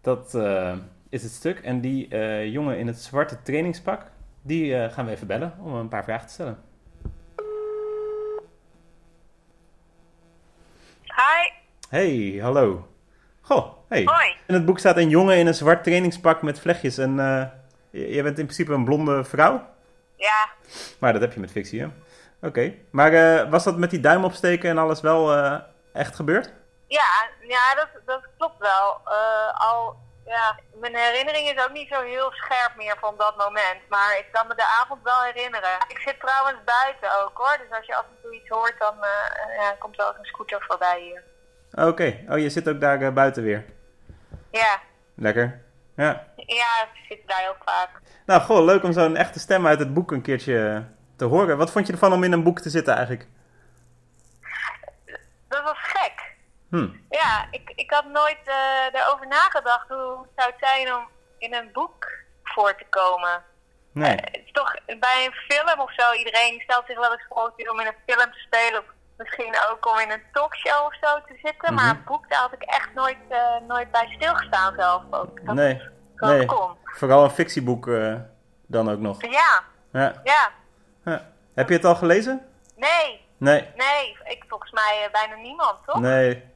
Dat 0.00 0.34
eh, 0.34 0.76
is 1.08 1.22
het 1.22 1.32
stuk. 1.32 1.58
En 1.58 1.80
die 1.80 2.08
eh, 2.08 2.52
jongen 2.52 2.78
in 2.78 2.86
het 2.86 3.00
zwarte 3.00 3.42
trainingspak, 3.42 4.10
die 4.42 4.76
eh, 4.76 4.92
gaan 4.92 5.04
we 5.04 5.10
even 5.10 5.26
bellen 5.26 5.54
om 5.60 5.74
een 5.74 5.88
paar 5.88 6.04
vragen 6.04 6.26
te 6.26 6.32
stellen. 6.32 6.58
Hi, 11.04 11.52
Hey, 11.88 12.38
hallo. 12.42 12.88
Goh, 13.40 13.79
hey. 13.90 14.02
hoi. 14.04 14.36
In 14.46 14.54
het 14.54 14.64
boek 14.64 14.78
staat 14.78 14.96
een 14.96 15.08
jongen 15.08 15.36
in 15.36 15.46
een 15.46 15.54
zwart 15.54 15.84
trainingspak 15.84 16.42
met 16.42 16.60
vlechtjes. 16.60 16.98
En 16.98 17.18
eh, 17.20 17.42
j- 17.90 18.12
jij 18.14 18.22
bent 18.22 18.38
in 18.38 18.44
principe 18.44 18.72
een 18.72 18.84
blonde 18.84 19.24
vrouw? 19.24 19.68
Ja, 20.16 20.48
Maar 20.98 21.12
dat 21.12 21.20
heb 21.22 21.32
je 21.32 21.40
met 21.40 21.50
fictie, 21.50 21.80
hè? 21.80 21.88
Oké. 22.48 22.74
Maar 22.90 23.12
eh, 23.12 23.50
was 23.50 23.64
dat 23.64 23.76
met 23.78 23.90
die 23.90 24.00
duim 24.00 24.24
opsteken 24.24 24.70
en 24.70 24.78
alles 24.78 25.00
wel 25.00 25.34
eh, 25.34 25.56
echt 25.92 26.14
gebeurd? 26.16 26.52
ja, 26.86 27.28
ja 27.40 27.74
dat, 27.74 27.88
dat 28.06 28.22
klopt 28.38 28.58
wel. 28.58 29.00
Eh, 29.04 29.68
al, 29.70 29.96
ja, 30.26 30.58
mijn 30.80 30.96
herinnering 30.96 31.48
is 31.48 31.64
ook 31.64 31.72
niet 31.72 31.88
zo 31.88 32.00
heel 32.02 32.30
scherp 32.32 32.72
meer 32.76 32.96
van 33.00 33.14
dat 33.16 33.36
moment. 33.36 33.80
Maar 33.88 34.16
ik 34.18 34.26
kan 34.32 34.46
me 34.46 34.54
de 34.54 34.78
avond 34.82 35.00
wel 35.02 35.22
herinneren. 35.22 35.70
Ik 35.88 35.98
zit 35.98 36.20
trouwens 36.20 36.58
buiten 36.64 37.08
ook 37.24 37.30
hoor. 37.34 37.56
Dus 37.58 37.76
als 37.76 37.86
je 37.86 37.94
af 37.96 38.04
en 38.10 38.16
toe 38.22 38.34
iets 38.34 38.48
hoort, 38.48 38.74
dan 38.78 38.94
eh, 39.04 39.56
ja, 39.56 39.74
komt 39.78 39.98
er 40.00 40.08
ook 40.08 40.18
een 40.18 40.24
scooter 40.24 40.64
voorbij 40.68 41.00
hier. 41.00 41.22
Oké. 41.88 42.24
Oh, 42.28 42.38
je 42.38 42.50
zit 42.50 42.68
ook 42.68 42.80
daar 42.80 43.00
eh, 43.02 43.12
buiten 43.12 43.42
weer. 43.42 43.64
Ja, 44.50 44.80
Lekker. 45.20 45.62
Ja. 45.96 46.26
ja, 46.36 46.88
ik 46.92 47.04
zit 47.08 47.20
daar 47.26 47.40
heel 47.40 47.56
vaak. 47.64 47.90
Nou, 48.26 48.40
goh, 48.40 48.64
leuk 48.64 48.82
om 48.82 48.92
zo'n 48.92 49.16
echte 49.16 49.38
stem 49.38 49.66
uit 49.66 49.78
het 49.78 49.94
boek 49.94 50.12
een 50.12 50.22
keertje 50.22 50.84
te 51.16 51.24
horen. 51.24 51.56
Wat 51.56 51.70
vond 51.70 51.86
je 51.86 51.92
ervan 51.92 52.12
om 52.12 52.24
in 52.24 52.32
een 52.32 52.42
boek 52.42 52.60
te 52.60 52.70
zitten 52.70 52.94
eigenlijk? 52.94 53.26
Dat 55.48 55.62
was 55.62 55.78
gek. 55.78 56.34
Hm. 56.68 56.88
Ja, 57.10 57.46
ik, 57.50 57.72
ik 57.74 57.90
had 57.90 58.04
nooit 58.04 58.40
eh 58.44 59.00
erover 59.00 59.26
nagedacht 59.28 59.88
hoe 59.88 60.18
het 60.22 60.30
zou 60.36 60.52
zijn 60.60 60.94
om 60.94 61.08
in 61.38 61.54
een 61.54 61.72
boek 61.72 62.08
voor 62.42 62.76
te 62.76 62.86
komen. 62.90 63.42
Nee. 63.92 64.16
Eh, 64.16 64.32
het 64.32 64.42
is 64.44 64.52
toch 64.52 64.74
bij 64.86 65.24
een 65.26 65.56
film 65.56 65.80
of 65.80 65.92
zo, 65.94 66.12
iedereen 66.12 66.60
stelt 66.60 66.86
zich 66.86 66.98
wel 66.98 67.12
eens 67.12 67.26
voor 67.28 67.52
om 67.70 67.80
in 67.80 67.86
een 67.86 68.14
film 68.14 68.32
te 68.32 68.38
spelen. 68.38 68.80
Of 68.80 68.89
misschien 69.22 69.54
ook 69.70 69.86
om 69.92 69.98
in 69.98 70.10
een 70.10 70.22
talkshow 70.32 70.86
of 70.86 70.94
zo 71.00 71.20
te 71.26 71.38
zitten. 71.42 71.74
Maar 71.74 71.84
Mhm. 71.84 71.96
een 71.96 72.04
boek, 72.04 72.28
daar 72.30 72.40
had 72.40 72.52
ik 72.52 72.62
echt 72.62 72.94
nooit, 72.94 73.16
eh, 73.28 73.56
nooit 73.68 73.90
bij 73.90 74.06
stilgestaan 74.16 74.74
zelf 74.78 75.02
ook. 75.10 75.46
Dat 75.46 75.54
Nee, 75.54 75.80
nee. 76.16 76.46
kon. 76.46 76.76
Vooral 76.84 77.24
een 77.24 77.30
fictieboek 77.30 77.88
eh, 77.88 78.14
dan 78.66 78.90
ook 78.90 78.98
nog. 78.98 79.22
Ja, 79.22 79.62
Ja. 79.92 80.12
ja. 80.24 80.50
ja. 81.04 81.26
Heb 81.54 81.68
je 81.68 81.74
het 81.74 81.84
al 81.84 81.94
gelezen? 81.94 82.46
Nee, 82.76 83.26
Nee. 83.36 83.68
nee. 83.76 84.18
Ik 84.24 84.44
volgens 84.48 84.70
mij 84.72 85.02
eh, 85.04 85.12
bijna 85.12 85.34
niemand, 85.34 85.78
toch? 85.86 86.00
Nee. 86.00 86.48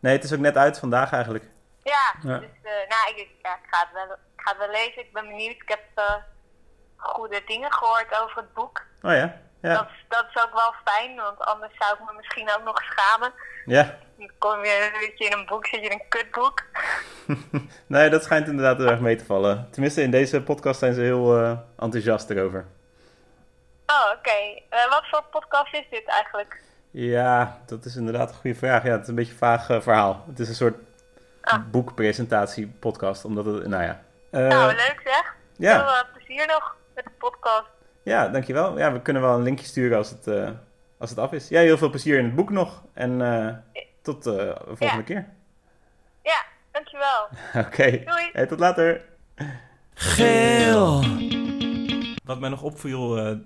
Nee, 0.00 0.12
het 0.14 0.24
is 0.24 0.32
ook 0.32 0.38
net 0.38 0.56
uit 0.56 0.78
vandaag 0.78 1.12
eigenlijk. 1.12 1.44
Ja, 1.82 2.14
Ja. 2.22 2.38
dus 2.38 2.48
nou, 2.62 3.08
ik, 3.16 3.28
ja, 3.42 3.54
ik, 3.54 3.66
ga 3.70 3.78
het 3.80 3.92
wel, 3.92 4.04
ik 4.12 4.40
ga 4.40 4.50
het 4.50 4.58
wel 4.58 4.68
lezen. 4.70 5.02
Ik 5.02 5.12
ben 5.12 5.26
benieuwd. 5.28 5.54
Ik 5.62 5.68
heb 5.68 6.02
goede 6.96 7.42
dingen 7.46 7.72
gehoord 7.72 8.20
over 8.22 8.36
het 8.36 8.52
boek. 8.54 8.82
Oh 9.02 9.12
ja? 9.12 9.36
Ja. 9.64 9.74
Dat, 9.74 9.88
dat 10.08 10.24
is 10.34 10.42
ook 10.42 10.52
wel 10.52 10.74
fijn, 10.84 11.16
want 11.16 11.40
anders 11.40 11.72
zou 11.78 11.92
ik 11.94 12.00
me 12.10 12.16
misschien 12.16 12.50
ook 12.58 12.64
nog 12.64 12.82
schamen. 12.82 13.32
Ja. 13.64 13.96
Dan 14.18 14.30
kom 14.38 14.64
je 14.64 14.90
een 14.94 15.00
beetje 15.00 15.24
in 15.26 15.32
een 15.38 15.46
boek, 15.46 15.66
zit 15.66 15.80
je 15.80 15.86
in 15.86 15.92
een 15.92 16.08
kutboek. 16.08 16.62
Nee, 17.86 18.10
dat 18.10 18.22
schijnt 18.24 18.46
inderdaad 18.46 18.78
heel 18.78 18.86
erg 18.86 19.00
mee 19.00 19.16
te 19.16 19.24
vallen. 19.24 19.68
Tenminste, 19.70 20.02
in 20.02 20.10
deze 20.10 20.42
podcast 20.42 20.78
zijn 20.78 20.94
ze 20.94 21.00
heel 21.00 21.38
eh, 21.38 21.58
enthousiast 21.78 22.30
erover. 22.30 22.66
Oh, 23.86 24.12
oké. 24.18 24.60
Eh, 24.68 24.88
wat 24.90 25.02
voor 25.10 25.24
podcast 25.30 25.74
is 25.74 25.86
dit 25.90 26.04
eigenlijk? 26.08 26.62
Ja, 26.90 27.58
dat 27.66 27.84
is 27.84 27.96
inderdaad 27.96 28.28
een 28.30 28.34
goede 28.36 28.56
vraag. 28.56 28.82
Ja, 28.84 28.90
het 28.90 29.02
is 29.02 29.08
een 29.08 29.14
beetje 29.14 29.32
een 29.32 29.38
vaag 29.38 29.70
eh, 29.70 29.80
verhaal. 29.80 30.24
Het 30.28 30.38
is 30.38 30.48
een 30.48 30.54
soort 30.54 30.76
Ah. 31.42 31.58
boekpresentatie 31.70 32.66
podcast, 32.80 33.24
omdat 33.24 33.44
het, 33.44 33.66
nou 33.66 33.82
ja. 33.82 34.00
Nou, 34.30 34.66
leuk 34.74 35.00
zeg. 35.04 35.34
ja. 35.56 35.86
Veel 35.86 36.04
plezier 36.12 36.46
nog 36.46 36.76
met 36.94 37.04
de 37.04 37.10
podcast. 37.18 37.66
Ja, 38.04 38.28
dankjewel. 38.28 38.78
Ja, 38.78 38.92
we 38.92 39.00
kunnen 39.02 39.22
wel 39.22 39.34
een 39.36 39.42
linkje 39.42 39.66
sturen 39.66 39.96
als 39.98 40.10
het, 40.10 40.26
eh, 40.26 40.50
als 40.98 41.10
het 41.10 41.18
af 41.18 41.32
is. 41.32 41.48
Ja, 41.48 41.60
heel 41.60 41.78
veel 41.78 41.90
plezier 41.90 42.18
in 42.18 42.24
het 42.24 42.34
boek 42.34 42.50
nog. 42.50 42.82
En 42.92 43.22
eh, 43.44 43.54
tot 44.02 44.26
eh, 44.26 44.34
de 44.36 44.56
volgende 44.64 44.86
Ja. 44.96 45.02
keer. 45.02 45.28
Ja, 46.22 46.44
dankjewel. 46.70 47.28
Oké. 47.66 47.90
Doei. 47.90 48.30
Hey, 48.32 48.46
tot 48.46 48.58
later. 48.58 49.04
geel, 49.94 51.04
Wat 52.24 52.40
mij 52.40 52.48
nog 52.48 52.62
opviel, 52.62 53.18
eh, 53.18 53.36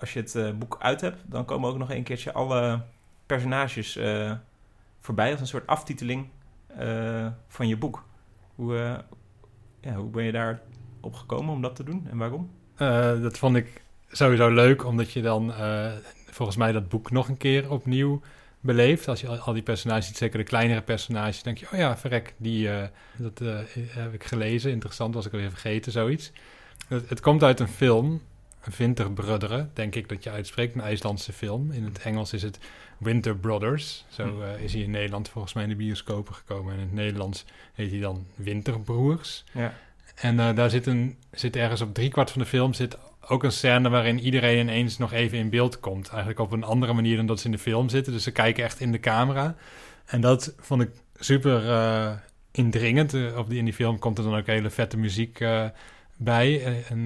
als 0.00 0.12
je 0.12 0.20
het 0.20 0.34
eh, 0.34 0.50
boek 0.50 0.76
uit 0.80 1.00
hebt, 1.00 1.18
dan 1.26 1.44
komen 1.44 1.70
ook 1.70 1.78
nog 1.78 1.90
een 1.90 2.02
keertje 2.02 2.32
alle 2.32 2.80
personages 3.26 3.96
eh, 3.96 4.32
voorbij 5.00 5.30
als 5.30 5.40
een 5.40 5.46
soort 5.46 5.66
aftiteling 5.66 6.28
eh, 6.76 7.26
van 7.48 7.68
je 7.68 7.76
boek. 7.76 8.04
Hoe, 8.54 8.78
eh, 8.78 8.98
ja, 9.80 9.92
hoe 9.94 10.10
ben 10.10 10.24
je 10.24 10.32
daar 10.32 10.60
op 11.00 11.14
gekomen 11.14 11.54
om 11.54 11.62
dat 11.62 11.76
te 11.76 11.84
doen 11.84 12.06
en 12.10 12.16
waarom? 12.18 12.50
Eh, 12.76 13.22
dat 13.22 13.38
vond 13.38 13.56
ik 13.56 13.82
sowieso 14.10 14.48
leuk, 14.50 14.84
omdat 14.84 15.12
je 15.12 15.22
dan 15.22 15.54
eh, 15.54 15.92
volgens 16.30 16.56
mij 16.56 16.72
dat 16.72 16.88
boek 16.88 17.10
nog 17.10 17.28
een 17.28 17.36
keer 17.36 17.70
opnieuw 17.70 18.20
beleeft. 18.60 19.08
Als 19.08 19.20
je 19.20 19.28
al, 19.28 19.36
al 19.36 19.52
die 19.52 19.62
personages 19.62 20.06
ziet, 20.06 20.16
zeker 20.16 20.38
de 20.38 20.44
kleinere 20.44 20.82
personages, 20.82 21.42
denk 21.42 21.58
je, 21.58 21.66
oh 21.72 21.78
ja, 21.78 21.96
verrek, 21.96 22.34
die, 22.36 22.70
eh, 22.70 22.88
dat 23.16 23.38
heb 23.88 24.12
ik 24.14 24.24
gelezen. 24.24 24.70
Interessant, 24.70 25.14
was 25.14 25.26
ik 25.26 25.32
alweer 25.32 25.50
vergeten, 25.50 25.92
zoiets. 25.92 26.32
Het, 26.88 27.08
het 27.08 27.20
komt 27.20 27.42
uit 27.42 27.60
een 27.60 27.68
film, 27.68 28.22
Winter 28.76 29.12
Brothers, 29.12 29.64
denk 29.72 29.94
ik 29.94 30.08
dat 30.08 30.24
je 30.24 30.30
uitspreekt, 30.30 30.74
een 30.74 30.80
IJslandse 30.80 31.32
film. 31.32 31.70
In 31.72 31.84
het 31.84 31.98
Engels 31.98 32.32
is 32.32 32.42
het 32.42 32.58
Winter 32.98 33.36
Brothers. 33.36 34.04
Zo 34.08 34.24
Hm. 34.24 34.62
is 34.62 34.72
hij 34.72 34.82
in 34.82 34.90
Nederland 34.90 35.28
volgens 35.28 35.52
mij 35.52 35.62
in 35.62 35.68
de 35.68 35.76
bioscopen 35.76 36.34
gekomen. 36.34 36.72
En 36.72 36.78
in 36.78 36.84
het 36.84 36.94
Nederlands 36.94 37.44
heet 37.74 37.90
hij 37.90 38.00
dan 38.00 38.26
Winterbroers. 38.34 39.44
Ja. 39.52 39.74
En 40.14 40.40
eh, 40.40 40.54
daar 40.54 40.70
zit, 40.70 40.86
een, 40.86 41.16
zit 41.30 41.56
ergens 41.56 41.80
op 41.80 41.94
driekwart 41.94 42.30
van 42.30 42.40
de 42.40 42.46
film 42.48 42.72
zit 42.72 42.98
ook 43.28 43.42
een 43.42 43.52
scène 43.52 43.88
waarin 43.88 44.20
iedereen 44.20 44.58
ineens 44.58 44.98
nog 44.98 45.12
even 45.12 45.38
in 45.38 45.50
beeld 45.50 45.80
komt. 45.80 46.08
Eigenlijk 46.08 46.38
op 46.38 46.52
een 46.52 46.64
andere 46.64 46.92
manier 46.92 47.16
dan 47.16 47.26
dat 47.26 47.40
ze 47.40 47.46
in 47.46 47.52
de 47.52 47.58
film 47.58 47.88
zitten. 47.88 48.12
Dus 48.12 48.22
ze 48.22 48.30
kijken 48.30 48.64
echt 48.64 48.80
in 48.80 48.92
de 48.92 49.00
camera. 49.00 49.56
En 50.04 50.20
dat 50.20 50.54
vond 50.58 50.82
ik 50.82 50.90
super 51.14 51.70
eh, 51.70 52.12
indringend. 52.50 53.14
Eh, 53.14 53.38
op 53.38 53.48
die, 53.48 53.58
in 53.58 53.64
die 53.64 53.74
film 53.74 53.98
komt 53.98 54.18
er 54.18 54.24
dan 54.24 54.36
ook 54.36 54.46
hele 54.46 54.70
vette 54.70 54.96
muziek 54.96 55.44
bij. 56.16 56.64
En, 56.88 57.04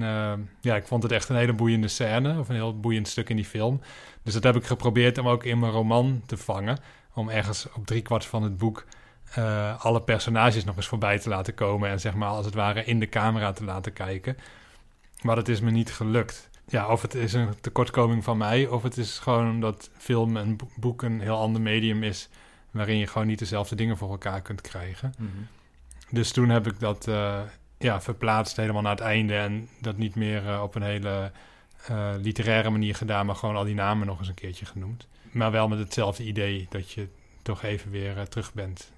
ja, 0.61 0.75
ik 0.75 0.87
vond 0.87 1.03
het 1.03 1.11
echt 1.11 1.29
een 1.29 1.35
hele 1.35 1.53
boeiende 1.53 1.87
scène. 1.87 2.39
Of 2.39 2.49
een 2.49 2.55
heel 2.55 2.79
boeiend 2.79 3.07
stuk 3.07 3.29
in 3.29 3.35
die 3.35 3.45
film. 3.45 3.81
Dus 4.23 4.33
dat 4.33 4.43
heb 4.43 4.55
ik 4.55 4.65
geprobeerd 4.65 5.17
om 5.17 5.27
ook 5.27 5.43
in 5.43 5.59
mijn 5.59 5.71
roman 5.71 6.21
te 6.25 6.37
vangen. 6.37 6.77
Om 7.13 7.29
ergens 7.29 7.67
op 7.73 7.85
driekwart 7.85 8.25
van 8.25 8.43
het 8.43 8.57
boek 8.57 8.85
eh, 9.33 9.85
alle 9.85 10.01
personages 10.01 10.63
nog 10.63 10.75
eens 10.75 10.87
voorbij 10.87 11.19
te 11.19 11.29
laten 11.29 11.53
komen. 11.53 11.89
En 11.89 11.99
zeg 11.99 12.13
maar 12.13 12.29
als 12.29 12.45
het 12.45 12.55
ware 12.55 12.83
in 12.83 12.99
de 12.99 13.09
camera 13.09 13.51
te 13.51 13.63
laten 13.63 13.93
kijken. 13.93 14.37
Maar 15.21 15.35
dat 15.35 15.47
is 15.47 15.59
me 15.59 15.71
niet 15.71 15.93
gelukt. 15.93 16.49
Ja, 16.67 16.87
of 16.87 17.01
het 17.01 17.15
is 17.15 17.33
een 17.33 17.59
tekortkoming 17.61 18.23
van 18.23 18.37
mij, 18.37 18.67
of 18.67 18.83
het 18.83 18.97
is 18.97 19.19
gewoon 19.19 19.49
omdat 19.49 19.89
film 19.97 20.37
en 20.37 20.55
bo- 20.57 20.69
boek 20.75 21.01
een 21.01 21.21
heel 21.21 21.37
ander 21.37 21.61
medium 21.61 22.03
is. 22.03 22.29
Waarin 22.71 22.97
je 22.97 23.07
gewoon 23.07 23.27
niet 23.27 23.39
dezelfde 23.39 23.75
dingen 23.75 23.97
voor 23.97 24.09
elkaar 24.11 24.41
kunt 24.41 24.61
krijgen. 24.61 25.13
Dus 26.09 26.31
toen 26.31 26.49
heb 26.49 26.67
ik 26.67 26.79
dat 26.79 27.07
eh, 27.07 27.39
ja, 27.77 28.01
verplaatst 28.01 28.55
helemaal 28.57 28.81
naar 28.81 28.91
het 28.91 28.99
einde. 28.99 29.35
En 29.37 29.69
dat 29.81 29.97
niet 29.97 30.15
meer 30.15 30.47
eh, 30.49 30.61
op 30.61 30.75
een 30.75 30.81
hele 30.81 31.31
literaire 32.21 32.69
manier 32.69 32.95
gedaan, 32.95 33.25
maar 33.25 33.35
gewoon 33.35 33.55
al 33.55 33.63
die 33.63 33.75
namen 33.75 34.07
nog 34.07 34.19
eens 34.19 34.27
een 34.27 34.33
keertje 34.33 34.65
genoemd. 34.65 35.07
Maar 35.31 35.51
wel 35.51 35.67
met 35.67 35.79
hetzelfde 35.79 36.23
idee 36.23 36.67
dat 36.69 36.91
je 36.91 37.07
toch 37.41 37.63
even 37.63 37.91
weer 37.91 38.27
terug 38.27 38.53
bent 38.53 38.91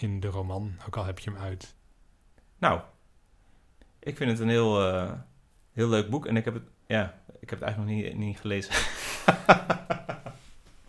in 0.00 0.20
de 0.20 0.28
roman, 0.28 0.76
ook 0.86 0.96
al 0.96 1.04
heb 1.04 1.18
je 1.18 1.30
hem 1.30 1.38
uit. 1.38 1.74
Nou, 2.58 2.80
ik 3.98 4.16
vind 4.16 4.30
het 4.30 4.40
een 4.40 4.48
heel, 4.48 4.92
eh, 4.92 5.12
heel 5.72 5.88
leuk 5.88 6.10
boek 6.10 6.26
en 6.26 6.36
ik 6.36 6.44
heb 6.44 6.54
het, 6.54 6.62
ja, 6.86 7.18
ik 7.40 7.50
heb 7.50 7.60
het 7.60 7.68
eigenlijk 7.68 7.96
nog 7.96 8.04
niet, 8.04 8.16
niet 8.16 8.40
gelezen. 8.40 8.74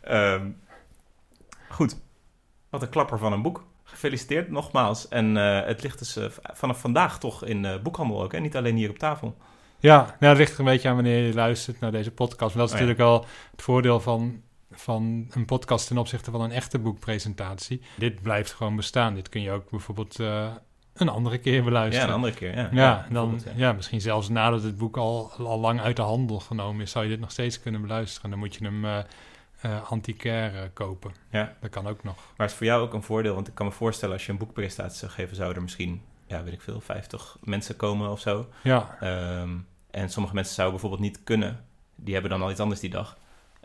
Ehm, 0.02 0.50
goed, 1.70 1.98
wat 2.70 2.82
een 2.82 2.90
klapper 2.90 3.18
van 3.18 3.34
een 3.34 3.42
boek. 3.42 3.66
Gefeliciteerd 3.84 4.50
nogmaals. 4.50 5.08
En 5.08 5.38
eh, 5.38 5.66
het 5.66 5.84
ligt 5.84 6.00
dus 6.00 6.16
eh, 6.16 6.30
vanaf 6.54 6.80
vandaag 6.80 7.20
toch 7.20 7.44
in 7.46 7.80
boekhandel 7.84 8.24
ook, 8.24 8.32
hè? 8.32 8.40
niet 8.40 8.56
alleen 8.56 8.76
hier 8.76 8.90
op 8.90 8.98
tafel. 8.98 9.38
Ja, 9.80 9.98
nou, 9.98 10.16
dat 10.20 10.38
ligt 10.38 10.54
er 10.54 10.60
een 10.60 10.66
beetje 10.66 10.90
aan 10.90 10.96
wanneer 10.96 11.28
je 11.28 11.34
luistert 11.34 11.80
naar 11.80 11.92
deze 11.92 12.12
podcast. 12.12 12.56
Maar 12.56 12.66
dat 12.66 12.74
is 12.74 12.82
Oh 12.82 12.82
ja. 12.82 12.86
natuurlijk 12.88 13.10
wel 13.10 13.26
het 13.52 13.62
voordeel 13.62 14.00
van, 14.00 14.44
van 14.80 15.28
een 15.32 15.46
podcast 15.46 15.88
ten 15.88 15.98
opzichte 15.98 16.32
van 16.32 16.42
een 16.42 16.52
echte 16.52 16.80
boekpresentatie. 16.80 17.82
Dit 17.98 18.22
blijft 18.22 18.54
gewoon 18.54 18.76
bestaan. 18.76 19.14
Dit 19.16 19.30
kun 19.30 19.42
je 19.42 19.52
ook 19.52 19.70
bijvoorbeeld 19.70 20.20
eh, 20.20 20.52
een 20.94 21.10
andere 21.10 21.38
keer 21.38 21.54
Ja, 21.56 21.64
beluisteren. 21.64 22.08
een 22.10 22.14
andere 22.16 22.34
keer. 22.34 22.56
Ja, 22.56 22.70
Ja, 22.72 23.08
dan, 23.12 23.42
ja. 23.56 23.72
misschien 23.74 24.02
zelfs 24.02 24.30
nadat 24.30 24.64
het 24.64 24.78
boek 24.78 24.98
al, 24.98 25.32
al 25.38 25.60
lang 25.60 25.82
uit 25.82 25.96
de 25.96 26.02
handel 26.02 26.40
genomen 26.40 26.82
is, 26.82 26.92
zou 26.92 27.04
je 27.06 27.12
dit 27.12 27.20
nog 27.20 27.32
steeds 27.32 27.62
kunnen 27.62 27.82
beluisteren. 27.82 28.30
Dan 28.30 28.40
moet 28.40 28.56
je 28.56 28.64
hem 28.66 28.86
eh, 28.86 29.90
antiquaire 29.90 30.70
kopen. 30.74 31.12
Ja. 31.32 31.54
Dat 31.62 31.70
kan 31.70 31.88
ook 31.88 32.04
nog. 32.04 32.16
Maar 32.16 32.34
het 32.48 32.50
is 32.52 32.56
voor 32.56 32.66
jou 32.66 32.82
ook 32.82 32.94
een 32.94 33.04
voordeel, 33.04 33.34
want 33.34 33.48
ik 33.48 33.56
kan 33.56 33.66
me 33.66 33.72
voorstellen 33.72 34.14
als 34.16 34.26
je 34.26 34.32
een 34.32 34.38
boekpresentatie 34.38 34.98
zou 34.98 35.12
geven, 35.12 35.36
zouden 35.36 35.58
er 35.58 35.64
misschien, 35.64 36.02
ja, 36.28 36.44
weet 36.44 36.54
ik 36.54 36.62
veel, 36.62 36.82
50 36.82 37.38
mensen 37.44 37.76
komen 37.76 38.10
of 38.12 38.20
zo. 38.20 38.48
Ja, 38.64 38.98
Ehm, 39.00 39.50
en 39.92 40.10
sommige 40.10 40.36
mensen 40.36 40.56
zouden 40.56 40.80
bijvoorbeeld 40.80 41.10
niet 41.10 41.24
kunnen. 41.24 41.66
Die 41.96 42.14
hebben 42.14 42.32
dan 42.32 42.42
al 42.42 42.52
iets 42.52 42.60
anders 42.60 42.80
die 42.80 42.90
dag. 42.90 43.18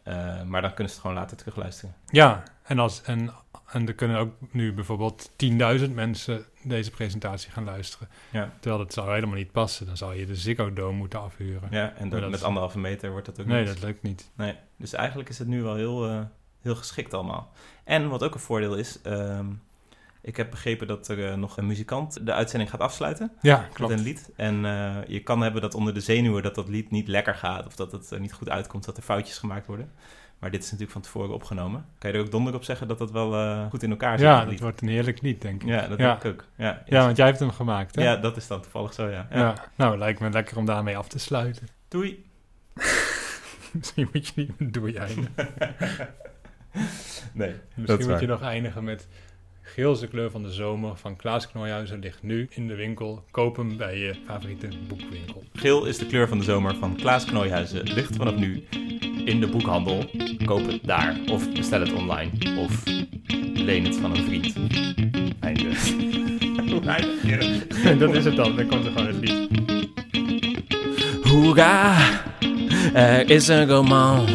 Eh, 0.03 0.43
maar 0.43 0.63
dan 0.63 0.71
kunnen 0.75 0.89
ze 0.93 0.99
het 0.99 1.01
gewoon 1.01 1.17
later 1.17 1.37
terugluisteren. 1.37 1.95
ja. 2.11 2.43
En, 2.63 2.79
als, 2.79 3.03
en, 3.03 3.31
en 3.67 3.87
er 3.87 3.95
kunnen 3.95 4.19
ook 4.19 4.33
nu 4.51 4.73
bijvoorbeeld 4.73 5.31
10.000 5.79 5.91
mensen 5.95 6.45
deze 6.63 6.91
presentatie 6.91 7.51
gaan 7.51 7.65
luisteren. 7.65 8.09
Ja. 8.31 8.53
Terwijl 8.61 8.83
dat 8.83 8.93
zou 8.93 9.13
helemaal 9.15 9.37
niet 9.37 9.53
passen. 9.53 9.87
Dan 9.87 9.97
zou 9.97 10.15
je 10.19 10.27
de 10.27 10.37
Ziggo 10.37 10.73
Dome 10.73 10.97
moeten 10.97 11.21
afhuren. 11.21 11.69
Ja, 11.71 11.93
en 11.97 12.09
dat, 12.09 12.21
dat 12.21 12.31
met 12.31 12.39
is- 12.39 12.45
anderhalve 12.47 12.79
meter 12.79 13.11
wordt 13.11 13.27
dat 13.27 13.41
ook 13.41 13.47
nee, 13.47 13.65
niet. 13.65 13.73
dat 13.75 13.83
lukt 13.83 14.03
niet. 14.03 14.31
Nee, 14.35 14.55
dus 14.77 14.93
eigenlijk 14.93 15.29
is 15.29 15.39
het 15.39 15.49
nu 15.49 15.63
wel 15.63 15.75
heel, 15.75 16.09
eh, 16.09 16.21
heel 16.61 16.75
geschikt 16.75 17.15
allemaal. 17.15 17.53
En 17.85 18.09
wat 18.09 18.23
ook 18.23 18.35
een 18.35 18.41
voordeel 18.41 18.75
is, 18.75 19.01
ehm, 19.03 19.47
ik 20.23 20.37
heb 20.37 20.51
begrepen 20.51 20.87
dat 20.87 21.09
er 21.09 21.31
eh, 21.31 21.37
nog 21.37 21.57
een 21.57 21.67
muzikant 21.67 22.27
de 22.27 22.33
uitzending 22.33 22.71
gaat 22.71 22.81
afsluiten 22.81 23.33
Ja, 23.41 23.69
klopt. 23.73 23.91
met 23.91 24.01
een 24.01 24.05
lied. 24.05 24.31
En 24.37 24.65
eh, 24.65 24.97
je 25.07 25.21
kan 25.23 25.43
hebben 25.43 25.63
dat 25.63 25.75
onder 25.75 25.95
de 25.95 26.01
zenuwen 26.01 26.43
dat 26.43 26.55
dat 26.55 26.69
lied 26.69 26.91
niet 26.91 27.09
lekker 27.09 27.35
gaat 27.35 27.67
of 27.67 27.77
dat 27.77 27.93
het 27.93 28.11
er 28.11 28.21
niet 28.21 28.33
goed 28.33 28.49
uitkomt, 28.49 28.85
dat 28.85 28.97
er 28.97 29.03
foutjes 29.03 29.39
gemaakt 29.39 29.67
worden. 29.67 29.91
Maar 30.39 30.51
dit 30.51 30.61
is 30.61 30.67
natuurlijk 30.67 30.93
van 30.93 31.03
tevoren 31.03 31.35
opgenomen. 31.35 31.87
Kan 31.99 32.11
je 32.11 32.17
er 32.17 32.23
ook 32.25 32.31
donder 32.31 32.55
op 32.55 32.65
zeggen 32.65 32.89
dat 32.89 32.99
dat 32.99 33.11
wel 33.11 33.35
eh, 33.35 33.67
goed 33.71 33.83
in 33.83 33.91
elkaar 33.91 34.19
zit? 34.19 34.27
Ja, 34.27 34.45
dat 34.45 34.59
wordt 34.61 34.81
een 34.83 34.89
heerlijk 34.89 35.23
lied, 35.23 35.43
denk 35.43 35.63
ik. 35.63 35.69
Ja, 35.69 35.87
dat 35.87 35.99
ja. 35.99 36.09
denk 36.09 36.25
ik 36.25 36.33
ook. 36.33 36.45
Ja, 36.57 36.83
Ja, 36.87 37.05
want 37.05 37.17
jij 37.17 37.27
hebt 37.27 37.39
hem 37.39 37.51
gemaakt, 37.51 37.95
hè? 37.95 38.03
ja, 38.03 38.17
dat 38.17 38.37
is 38.37 38.47
dan 38.47 38.61
toevallig 38.61 38.93
zo, 38.93 39.09
ja. 39.09 39.27
ja. 39.31 39.39
Ja. 39.39 39.55
Nou, 39.77 39.99
lijkt 39.99 40.21
me 40.21 40.31
lekker 40.31 40.57
om 40.57 40.65
daarmee 40.65 40.97
af 40.97 41.09
te 41.09 41.19
sluiten. 41.19 41.69
Doei! 41.89 42.31
Misschien 43.73 44.09
moet 44.13 44.27
je 44.27 44.33
niet 44.35 44.59
met 44.59 44.73
doei 44.73 44.97
eindigen. 44.97 45.33
Nee, 47.33 47.55
Misschien 47.75 48.11
moet 48.11 48.21
je 48.21 48.27
nog 48.27 48.43
eindigen 48.43 48.85
met... 48.85 49.09
Geelse 49.63 50.09
kleur 50.09 50.31
van 50.31 50.43
de 50.43 50.53
zomer 50.53 50.97
van 50.97 51.17
Klaas 51.17 51.51
Knooihuizen 51.51 51.99
ligt 51.99 52.23
nu 52.23 52.49
in 52.51 52.67
de 52.69 52.75
winkel. 52.75 53.25
Koop 53.31 53.57
hem 53.57 53.77
bij 53.77 53.99
je 53.99 54.15
favoriete 54.27 54.69
boekwinkel. 54.89 55.45
Geel 55.53 55.85
is 55.85 55.99
de 55.99 56.07
kleur 56.07 56.29
van 56.29 56.39
de 56.39 56.45
zomer 56.45 56.75
van 56.75 56.97
Klaas 56.97 57.25
Knooihuizen. 57.25 57.83
Ligt 57.83 58.17
vanaf 58.17 58.35
nu 58.35 58.65
in 59.25 59.41
de 59.41 59.47
boekhandel. 59.47 60.05
Koop 60.45 60.67
het 60.67 60.81
daar. 60.83 61.17
Of 61.31 61.53
bestel 61.53 61.81
het 61.81 61.93
online. 61.93 62.31
Of 62.59 62.83
leen 63.55 63.85
het 63.85 63.97
van 63.97 64.17
een 64.17 64.25
vriend. 64.25 64.53
Einde. 65.41 65.69
Dat 67.99 68.15
is 68.15 68.25
het 68.25 68.37
dan. 68.37 68.57
Dan 68.57 68.67
komt 68.67 68.85
er 68.85 68.93
gewoon 68.93 69.07
het 69.07 69.29
lied. 69.29 69.49
Hoera, 71.23 71.97
er 72.95 73.31
is 73.31 73.49
een 73.49 73.69
roman. 73.69 74.27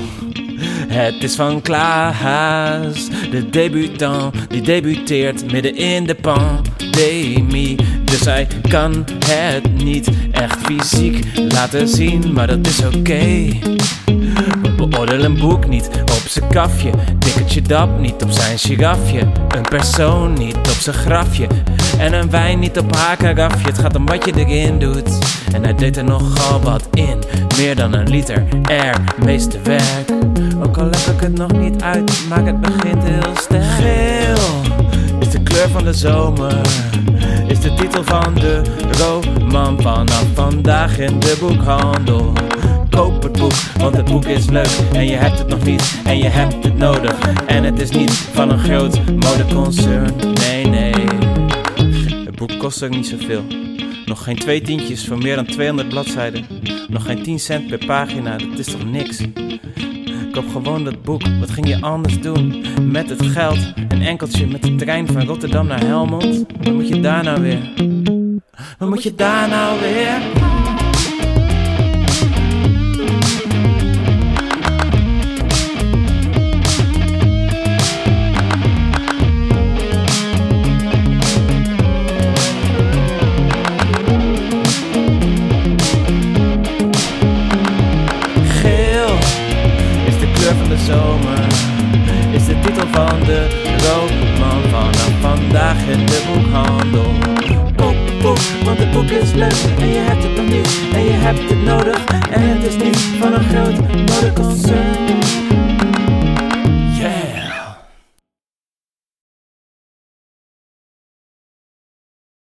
Het 0.88 1.24
is 1.24 1.36
van 1.36 1.62
Klaas, 1.62 3.08
de 3.32 3.50
debutant 3.50 4.36
die 4.50 4.62
debuteert 4.62 5.52
midden 5.52 5.76
in 5.76 6.06
de 6.06 6.16
pandemie. 6.16 7.76
Dus 8.04 8.26
hij 8.26 8.48
kan 8.70 9.06
het 9.26 9.84
niet 9.84 10.10
echt 10.32 10.58
fysiek 10.64 11.26
laten 11.50 11.88
zien, 11.88 12.34
maar 12.34 12.48
dat 12.48 12.68
is 12.68 12.86
oké. 12.86 13.48
Beoordeel 14.78 15.24
een 15.24 15.40
boek 15.40 15.68
niet 15.68 15.90
op 16.02 16.24
zijn 16.28 16.50
kafje, 16.50 16.92
dikkertje 17.20 17.62
dap 17.62 18.00
niet 18.00 18.24
op 18.24 18.32
zijn 18.32 18.60
girafje, 18.60 19.20
een 19.48 19.62
persoon 19.70 20.34
niet 20.34 20.58
op 20.58 20.78
zijn 20.80 20.96
grafje 20.96 21.48
en 22.00 22.14
een 22.14 22.30
wijn 22.30 22.60
niet 22.60 22.80
op 22.80 22.96
haar 22.96 23.18
karafje. 23.18 23.68
Het 23.68 23.78
gaat 23.78 23.96
om 23.96 24.06
wat 24.06 24.26
je 24.26 24.34
erin 24.46 24.80
doet 24.80 25.38
en 25.54 25.64
hij 25.64 25.76
deed 25.76 25.98
er 25.98 26.04
nogal 26.04 26.62
wat 26.62 26.88
in, 26.94 27.24
meer 27.58 27.76
dan 27.76 27.94
een 27.94 28.10
liter 28.10 28.44
er 28.70 28.96
meeste 29.26 29.62
werk. 29.64 30.12
Ook 30.64 30.78
al 30.78 30.86
leg 30.86 31.08
ik 31.08 31.20
het 31.20 31.38
nog 31.38 31.52
niet 31.52 31.82
uit, 31.82 32.12
maar 32.30 32.46
het 32.46 32.62
begint 32.62 33.04
heel 33.04 33.36
sterk. 33.36 33.64
Geel 33.64 34.62
is 35.20 35.30
de 35.30 35.44
kleur 35.44 35.70
van 35.70 35.84
de 35.84 35.94
zomer, 35.94 36.62
is 37.48 37.60
de 37.60 37.74
titel 37.74 38.04
van 38.04 38.34
de 38.34 38.62
roman 38.98 39.82
vanaf 39.82 40.26
vandaag 40.34 41.00
in 41.00 41.20
de 41.20 41.38
boekhandel. 41.40 42.34
Koop 42.90 43.24
het 43.24 43.40
boek, 43.40 43.54
want 43.78 43.96
het 43.96 44.06
boek 44.06 44.26
is 44.26 44.50
leuk 44.50 44.80
en 44.92 45.06
je 45.06 45.16
hebt 45.16 45.40
het 45.40 45.48
nog 45.48 45.64
niet 45.64 46.00
en 46.04 46.18
je 46.18 46.28
hebt 46.28 46.64
het 46.64 46.78
nodig. 46.78 47.16
En 47.46 47.64
het 47.64 47.82
is 47.82 47.90
niet 47.90 48.12
van 48.12 48.50
een 48.50 48.60
groot 48.60 49.00
modeconcern, 49.06 50.14
nee 50.34 50.66
nee. 50.66 51.17
Kost 52.68 52.84
ook 52.84 52.90
niet 52.90 53.08
zoveel. 53.08 53.44
Nog 54.06 54.24
geen 54.24 54.36
twee 54.36 54.62
tientjes 54.62 55.08
voor 55.08 55.18
meer 55.18 55.36
dan 55.36 55.46
200 55.46 55.90
bladzijden. 55.90 56.46
Nog 56.88 57.06
geen 57.06 57.24
10 57.24 57.40
cent 57.40 57.68
per 57.68 57.86
pagina, 57.86 58.38
dat 58.38 58.60
is 58.60 58.66
toch 58.66 58.92
niks? 58.92 59.22
Koop 60.32 60.50
gewoon 60.52 60.84
dat 60.84 61.02
boek, 61.02 61.22
wat 61.40 61.50
ging 61.50 61.68
je 61.68 61.82
anders 61.82 62.22
doen? 62.22 62.66
Met 62.92 63.10
het 63.10 63.22
geld, 63.22 63.74
een 63.88 64.02
enkeltje 64.02 64.48
met 64.48 64.64
de 64.64 64.76
trein 64.76 65.08
van 65.08 65.26
Rotterdam 65.26 65.68
naar 65.68 65.86
Helmond. 65.86 66.46
Wat 66.62 66.74
moet 66.74 66.88
je 66.88 67.00
daar 67.00 67.24
nou 67.24 67.42
weer? 67.42 67.74
Wat 68.78 68.90
moet 68.90 69.04
je 69.04 69.16
daar 69.16 69.50
nou 69.50 69.80
weer? 69.80 70.57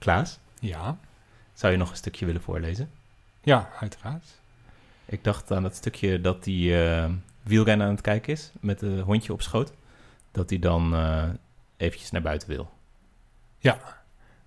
Klaas, 0.05 0.39
Ja, 0.59 0.97
zou 1.53 1.71
je 1.71 1.77
nog 1.77 1.89
een 1.89 1.95
stukje 1.95 2.25
willen 2.25 2.41
voorlezen? 2.41 2.89
ja, 3.43 3.69
uiteraard. 3.79 4.23
Ik 5.05 5.23
dacht 5.23 5.51
aan 5.51 5.63
het 5.63 5.75
stukje 5.75 6.21
dat 6.21 6.43
die 6.43 6.83
eh, 6.85 7.09
wielrennen 7.43 7.87
aan 7.87 7.93
het 7.93 8.01
kijken 8.01 8.33
is 8.33 8.51
met 8.59 8.81
het 8.81 8.99
hondje 8.99 9.33
op 9.33 9.41
schoot. 9.41 9.71
Dat 10.31 10.49
hij 10.49 10.59
dan 10.59 10.93
eh, 10.95 11.23
eventjes 11.77 12.11
naar 12.11 12.21
buiten 12.21 12.47
wil. 12.47 12.69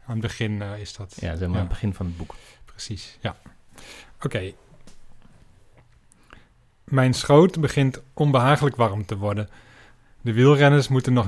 Aan 0.06 0.14
het 0.14 0.20
begin 0.20 0.62
eh, 0.62 0.78
is 0.80 0.94
dat. 0.96 1.16
Ja, 1.20 1.36
zeg 1.36 1.48
maar 1.48 1.56
Ja. 1.56 1.58
het 1.62 1.68
begin 1.68 1.94
van 1.94 2.06
het 2.06 2.16
boek. 2.16 2.34
Precies, 2.64 3.18
ja. 3.20 3.36
Oké. 4.22 4.52
Mijn 6.84 7.14
schoot 7.14 7.60
begint 7.60 8.00
onbehagelijk 8.14 8.76
warm 8.76 9.06
te 9.06 9.16
worden. 9.16 9.48
De 10.20 10.32
wielrenners 10.32 10.88
moeten 10.88 11.12
nog 11.12 11.26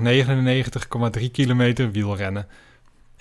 99,3 1.19 1.31
kilometer 1.33 1.91
wielrennen. 1.91 2.47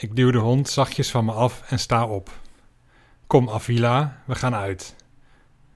Ik 0.02 0.16
duw 0.16 0.32
de 0.32 0.38
hond 0.38 0.70
zachtjes 0.70 1.12
van 1.12 1.26
me 1.26 1.32
af 1.32 1.62
en 1.68 1.80
sta 1.80 2.06
op. 2.06 2.40
Kom, 3.28 3.50
Avila, 3.50 4.22
we 4.26 4.36
gaan 4.36 4.56
uit. 4.56 4.96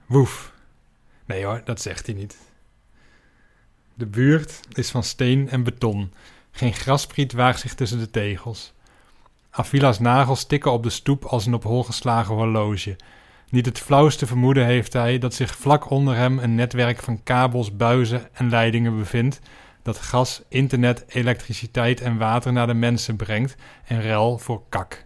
Woef. 0.06 0.52
Nee 1.24 1.44
hoor, 1.44 1.62
dat 1.64 1.80
zegt 1.80 2.06
hij 2.06 2.14
niet. 2.14 2.38
De 3.94 4.06
buurt 4.06 4.60
is 4.72 4.90
van 4.90 5.02
steen 5.02 5.48
en 5.48 5.62
beton. 5.62 6.12
Geen 6.50 6.72
graspriet 6.72 7.32
waagt 7.32 7.60
zich 7.60 7.74
tussen 7.74 7.98
de 7.98 8.10
tegels. 8.10 8.72
Avila's 9.50 9.98
nagels 9.98 10.44
tikken 10.44 10.72
op 10.72 10.82
de 10.82 10.90
stoep 10.90 11.24
als 11.24 11.46
een 11.46 11.54
op 11.54 11.62
hol 11.62 11.84
geslagen 11.84 12.34
horloge. 12.34 12.96
Niet 13.48 13.66
het 13.66 13.78
flauwste 13.78 14.26
vermoeden 14.26 14.66
heeft 14.66 14.92
hij 14.92 15.18
dat 15.18 15.34
zich 15.34 15.56
vlak 15.56 15.90
onder 15.90 16.16
hem 16.16 16.38
een 16.38 16.54
netwerk 16.54 17.02
van 17.02 17.22
kabels, 17.22 17.76
buizen 17.76 18.34
en 18.34 18.48
leidingen 18.48 18.96
bevindt 18.96 19.40
dat 19.84 19.98
gas, 19.98 20.42
internet, 20.48 21.04
elektriciteit 21.08 22.00
en 22.00 22.16
water 22.16 22.52
naar 22.52 22.66
de 22.66 22.74
mensen 22.74 23.16
brengt 23.16 23.54
en 23.84 24.00
rel 24.00 24.38
voor 24.38 24.62
kak. 24.68 25.04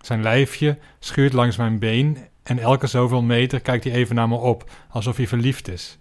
Zijn 0.00 0.22
lijfje 0.22 0.78
schuurt 0.98 1.32
langs 1.32 1.56
mijn 1.56 1.78
been 1.78 2.18
en 2.42 2.58
elke 2.58 2.86
zoveel 2.86 3.22
meter 3.22 3.60
kijkt 3.60 3.84
hij 3.84 3.92
even 3.92 4.14
naar 4.14 4.28
me 4.28 4.36
op, 4.36 4.70
alsof 4.88 5.16
hij 5.16 5.26
verliefd 5.26 5.68
is. 5.68 5.98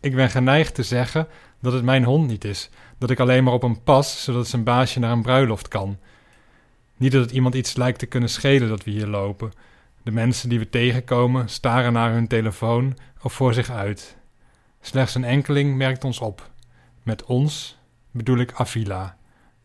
Ik 0.00 0.14
ben 0.14 0.30
geneigd 0.30 0.74
te 0.74 0.82
zeggen 0.82 1.28
dat 1.60 1.72
het 1.72 1.84
mijn 1.84 2.04
hond 2.04 2.28
niet 2.28 2.44
is, 2.44 2.70
dat 2.98 3.10
ik 3.10 3.20
alleen 3.20 3.44
maar 3.44 3.52
op 3.52 3.62
hem 3.62 3.82
pas, 3.82 4.24
zodat 4.24 4.46
zijn 4.46 4.64
baasje 4.64 4.98
naar 4.98 5.12
een 5.12 5.22
bruiloft 5.22 5.68
kan. 5.68 5.98
Niet 6.96 7.12
dat 7.12 7.22
het 7.22 7.30
iemand 7.30 7.54
iets 7.54 7.76
lijkt 7.76 7.98
te 7.98 8.06
kunnen 8.06 8.28
schelen 8.28 8.68
dat 8.68 8.84
we 8.84 8.90
hier 8.90 9.06
lopen. 9.06 9.52
De 10.02 10.10
mensen 10.10 10.48
die 10.48 10.58
we 10.58 10.68
tegenkomen 10.68 11.48
staren 11.48 11.92
naar 11.92 12.12
hun 12.12 12.28
telefoon 12.28 12.96
of 13.22 13.32
voor 13.32 13.54
zich 13.54 13.70
uit. 13.70 14.16
Slechts 14.80 15.14
een 15.14 15.24
enkeling 15.24 15.76
merkt 15.76 16.04
ons 16.04 16.18
op. 16.18 16.50
Met 17.08 17.24
ons 17.24 17.78
bedoel 18.10 18.38
ik 18.38 18.52
Avila. 18.52 19.16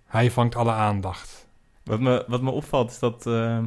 Hij 0.05 0.31
vangt 0.31 0.55
alle 0.55 0.71
aandacht. 0.71 1.47
Wat 1.83 1.99
me, 1.99 2.23
wat 2.27 2.41
me 2.41 2.51
opvalt 2.51 2.91
is 2.91 2.99
dat 2.99 3.27
eh, 3.27 3.57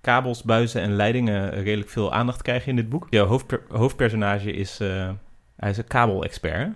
kabels, 0.00 0.42
buizen 0.42 0.82
en 0.82 0.92
leidingen 0.96 1.50
redelijk 1.50 1.90
veel 1.90 2.12
aandacht 2.12 2.42
krijgen 2.42 2.68
in 2.68 2.76
dit 2.76 2.88
boek. 2.88 3.06
Jouw 3.10 3.26
hoofdper- 3.26 3.62
hoofdpersonage 3.68 4.52
is, 4.52 4.80
eh, 4.80 5.10
hij 5.56 5.70
is 5.70 5.76
een 5.76 5.86
kabelexpert. 5.86 6.74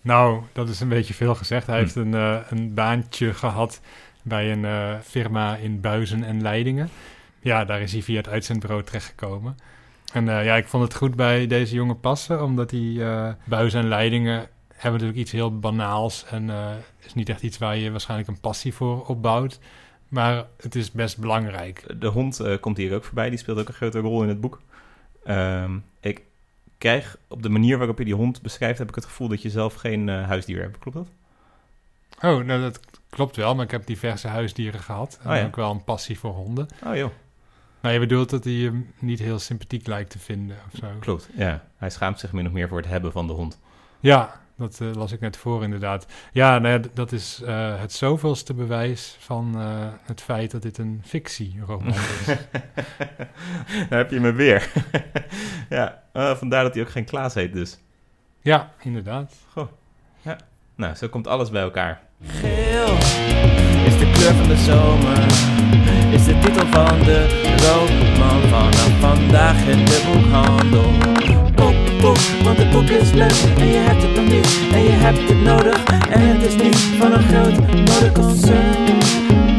Nou, 0.00 0.42
dat 0.52 0.68
is 0.68 0.80
een 0.80 0.88
beetje 0.88 1.14
veel 1.14 1.34
gezegd. 1.34 1.66
Hij 1.66 1.76
Hm. 1.76 1.82
heeft 1.82 1.94
een, 1.94 2.14
eh, 2.14 2.36
een 2.50 2.74
baantje 2.74 3.34
gehad 3.34 3.80
bij 4.22 4.52
een 4.52 4.64
eh, 4.64 4.94
firma 5.02 5.56
in 5.56 5.80
buizen 5.80 6.24
en 6.24 6.42
leidingen. 6.42 6.88
Ja, 7.40 7.64
daar 7.64 7.80
is 7.80 7.92
hij 7.92 8.02
via 8.02 8.16
het 8.16 8.28
uitzendbureau 8.28 8.82
terechtgekomen. 8.82 9.56
En 10.12 10.28
eh, 10.28 10.44
ja, 10.44 10.56
ik 10.56 10.68
vond 10.68 10.82
het 10.84 10.94
goed 10.94 11.16
bij 11.16 11.46
deze 11.46 11.74
jongen 11.74 12.00
passen, 12.00 12.42
omdat 12.44 12.72
eh, 12.72 13.28
buizen 13.44 13.80
en 13.80 13.88
leidingen 13.88 14.48
hebben 14.82 15.00
natuurlijk 15.00 15.18
iets 15.18 15.32
heel 15.32 15.58
banaals 15.58 16.24
en 16.24 16.50
eh 16.50 16.70
is 17.00 17.14
niet 17.14 17.28
echt 17.28 17.42
iets 17.42 17.58
waar 17.58 17.76
je 17.76 17.90
waarschijnlijk 17.90 18.28
een 18.28 18.40
passie 18.40 18.74
voor 18.74 19.06
opbouwt. 19.06 19.58
Maar 20.08 20.46
het 20.56 20.74
is 20.74 20.90
best 20.90 21.18
belangrijk. 21.18 22.00
De 22.00 22.06
hond 22.06 22.40
eh, 22.40 22.60
komt 22.60 22.76
hier 22.76 22.94
ook 22.94 23.04
voorbij, 23.04 23.30
die 23.30 23.38
speelt 23.38 23.58
ook 23.58 23.68
een 23.68 23.74
grote 23.74 23.98
rol 23.98 24.22
in 24.22 24.28
het 24.28 24.40
boek. 24.40 24.60
Ehm, 25.24 25.78
ik 26.00 26.22
krijg 26.78 27.16
op 27.28 27.42
de 27.42 27.48
manier 27.48 27.78
waarop 27.78 27.98
je 27.98 28.04
die 28.04 28.14
hond 28.14 28.42
beschrijft, 28.42 28.78
heb 28.78 28.88
ik 28.88 28.94
het 28.94 29.04
gevoel 29.04 29.28
dat 29.28 29.42
je 29.42 29.50
zelf 29.50 29.74
geen 29.74 30.08
eh, 30.08 30.26
huisdier 30.26 30.60
hebt. 30.62 30.78
Klopt 30.78 30.96
dat? 30.96 31.08
Oh, 32.22 32.44
nou 32.44 32.60
dat 32.60 32.80
klopt 33.10 33.36
wel, 33.36 33.54
maar 33.54 33.64
ik 33.64 33.70
heb 33.70 33.86
diverse 33.86 34.28
huisdieren 34.28 34.80
gehad. 34.80 35.18
En 35.22 35.30
Oh 35.30 35.36
ja. 35.36 35.44
ook 35.44 35.56
wel 35.56 35.70
een 35.70 35.84
passie 35.84 36.18
voor 36.18 36.32
honden. 36.32 36.68
Oh 36.84 36.96
joh, 36.96 37.10
Maar 37.80 37.92
je 37.92 37.98
bedoelt 37.98 38.30
dat 38.30 38.44
hij 38.44 38.52
hem 38.52 38.92
niet 38.98 39.18
heel 39.18 39.38
sympathiek 39.38 39.86
lijkt 39.86 40.10
te 40.10 40.18
vinden 40.18 40.56
of 40.72 40.78
zo? 40.78 40.86
klopt. 41.00 41.28
Ja, 41.36 41.64
hij 41.76 41.90
schaamt 41.90 42.18
zich 42.20 42.32
min 42.32 42.46
of 42.46 42.52
meer 42.52 42.68
voor 42.68 42.78
het 42.78 42.86
hebben 42.88 43.12
van 43.12 43.26
de 43.26 43.32
hond. 43.32 43.58
Ja, 44.00 44.40
dat 44.60 44.80
eh, 44.80 44.94
las 44.94 45.12
ik 45.12 45.20
net 45.20 45.36
voor 45.36 45.62
inderdaad. 45.62 46.06
Ja, 46.32 46.58
nou 46.58 46.80
ja, 46.80 46.88
dat 46.94 47.12
is 47.12 47.42
eh, 47.42 47.80
het 47.80 47.92
zoveelste 47.92 48.54
bewijs 48.54 49.16
van 49.18 49.54
eh, 49.56 49.86
het 50.02 50.20
feit 50.20 50.50
dat 50.50 50.62
dit 50.62 50.78
een 50.78 51.00
fictieroman 51.04 51.94
is. 51.94 52.26
Daar 53.88 53.98
heb 53.98 54.10
je 54.10 54.20
me 54.20 54.32
weer. 54.32 54.72
ja, 55.68 56.02
eh, 56.12 56.34
vandaar 56.36 56.62
dat 56.62 56.74
hij 56.74 56.82
ook 56.82 56.90
geen 56.90 57.04
Klaas 57.04 57.34
heet 57.34 57.52
dus. 57.52 57.78
ja, 58.40 58.72
inderdaad. 58.82 59.34
Nou, 60.74 60.94
zo 60.94 61.08
komt 61.08 61.26
alles 61.26 61.50
bij 61.50 61.62
elkaar. 61.62 62.00
Geel 62.24 62.96
is 63.84 63.98
de 63.98 64.10
kleur 64.12 64.34
van 64.34 64.48
de 64.48 64.56
zomer. 64.56 65.24
Is 66.12 66.24
de 66.24 66.38
titel 66.38 66.66
van 66.66 66.98
de 66.98 67.48
roman 67.56 68.40
vanaf 68.42 69.00
vandaag 69.00 69.66
in 69.66 69.84
de 69.84 70.10
boekhandel. 70.12 71.09
Want 72.00 72.58
het 72.58 72.70
boek 72.70 72.88
is 72.88 73.12
leuk 73.12 73.58
en 73.58 73.66
je 73.66 73.78
hebt 73.78 74.02
het 74.02 74.14
nog 74.14 74.24
niet 74.24 74.60
en 74.72 74.82
je 74.82 74.90
hebt 74.90 75.28
het 75.28 75.42
nodig. 75.42 75.84
En 76.10 76.20
het 76.20 76.42
is 76.42 76.62
niet 76.62 76.76
van 76.76 77.12
een 77.12 77.22
groot 77.22 77.74
modeconcern. 77.74 79.49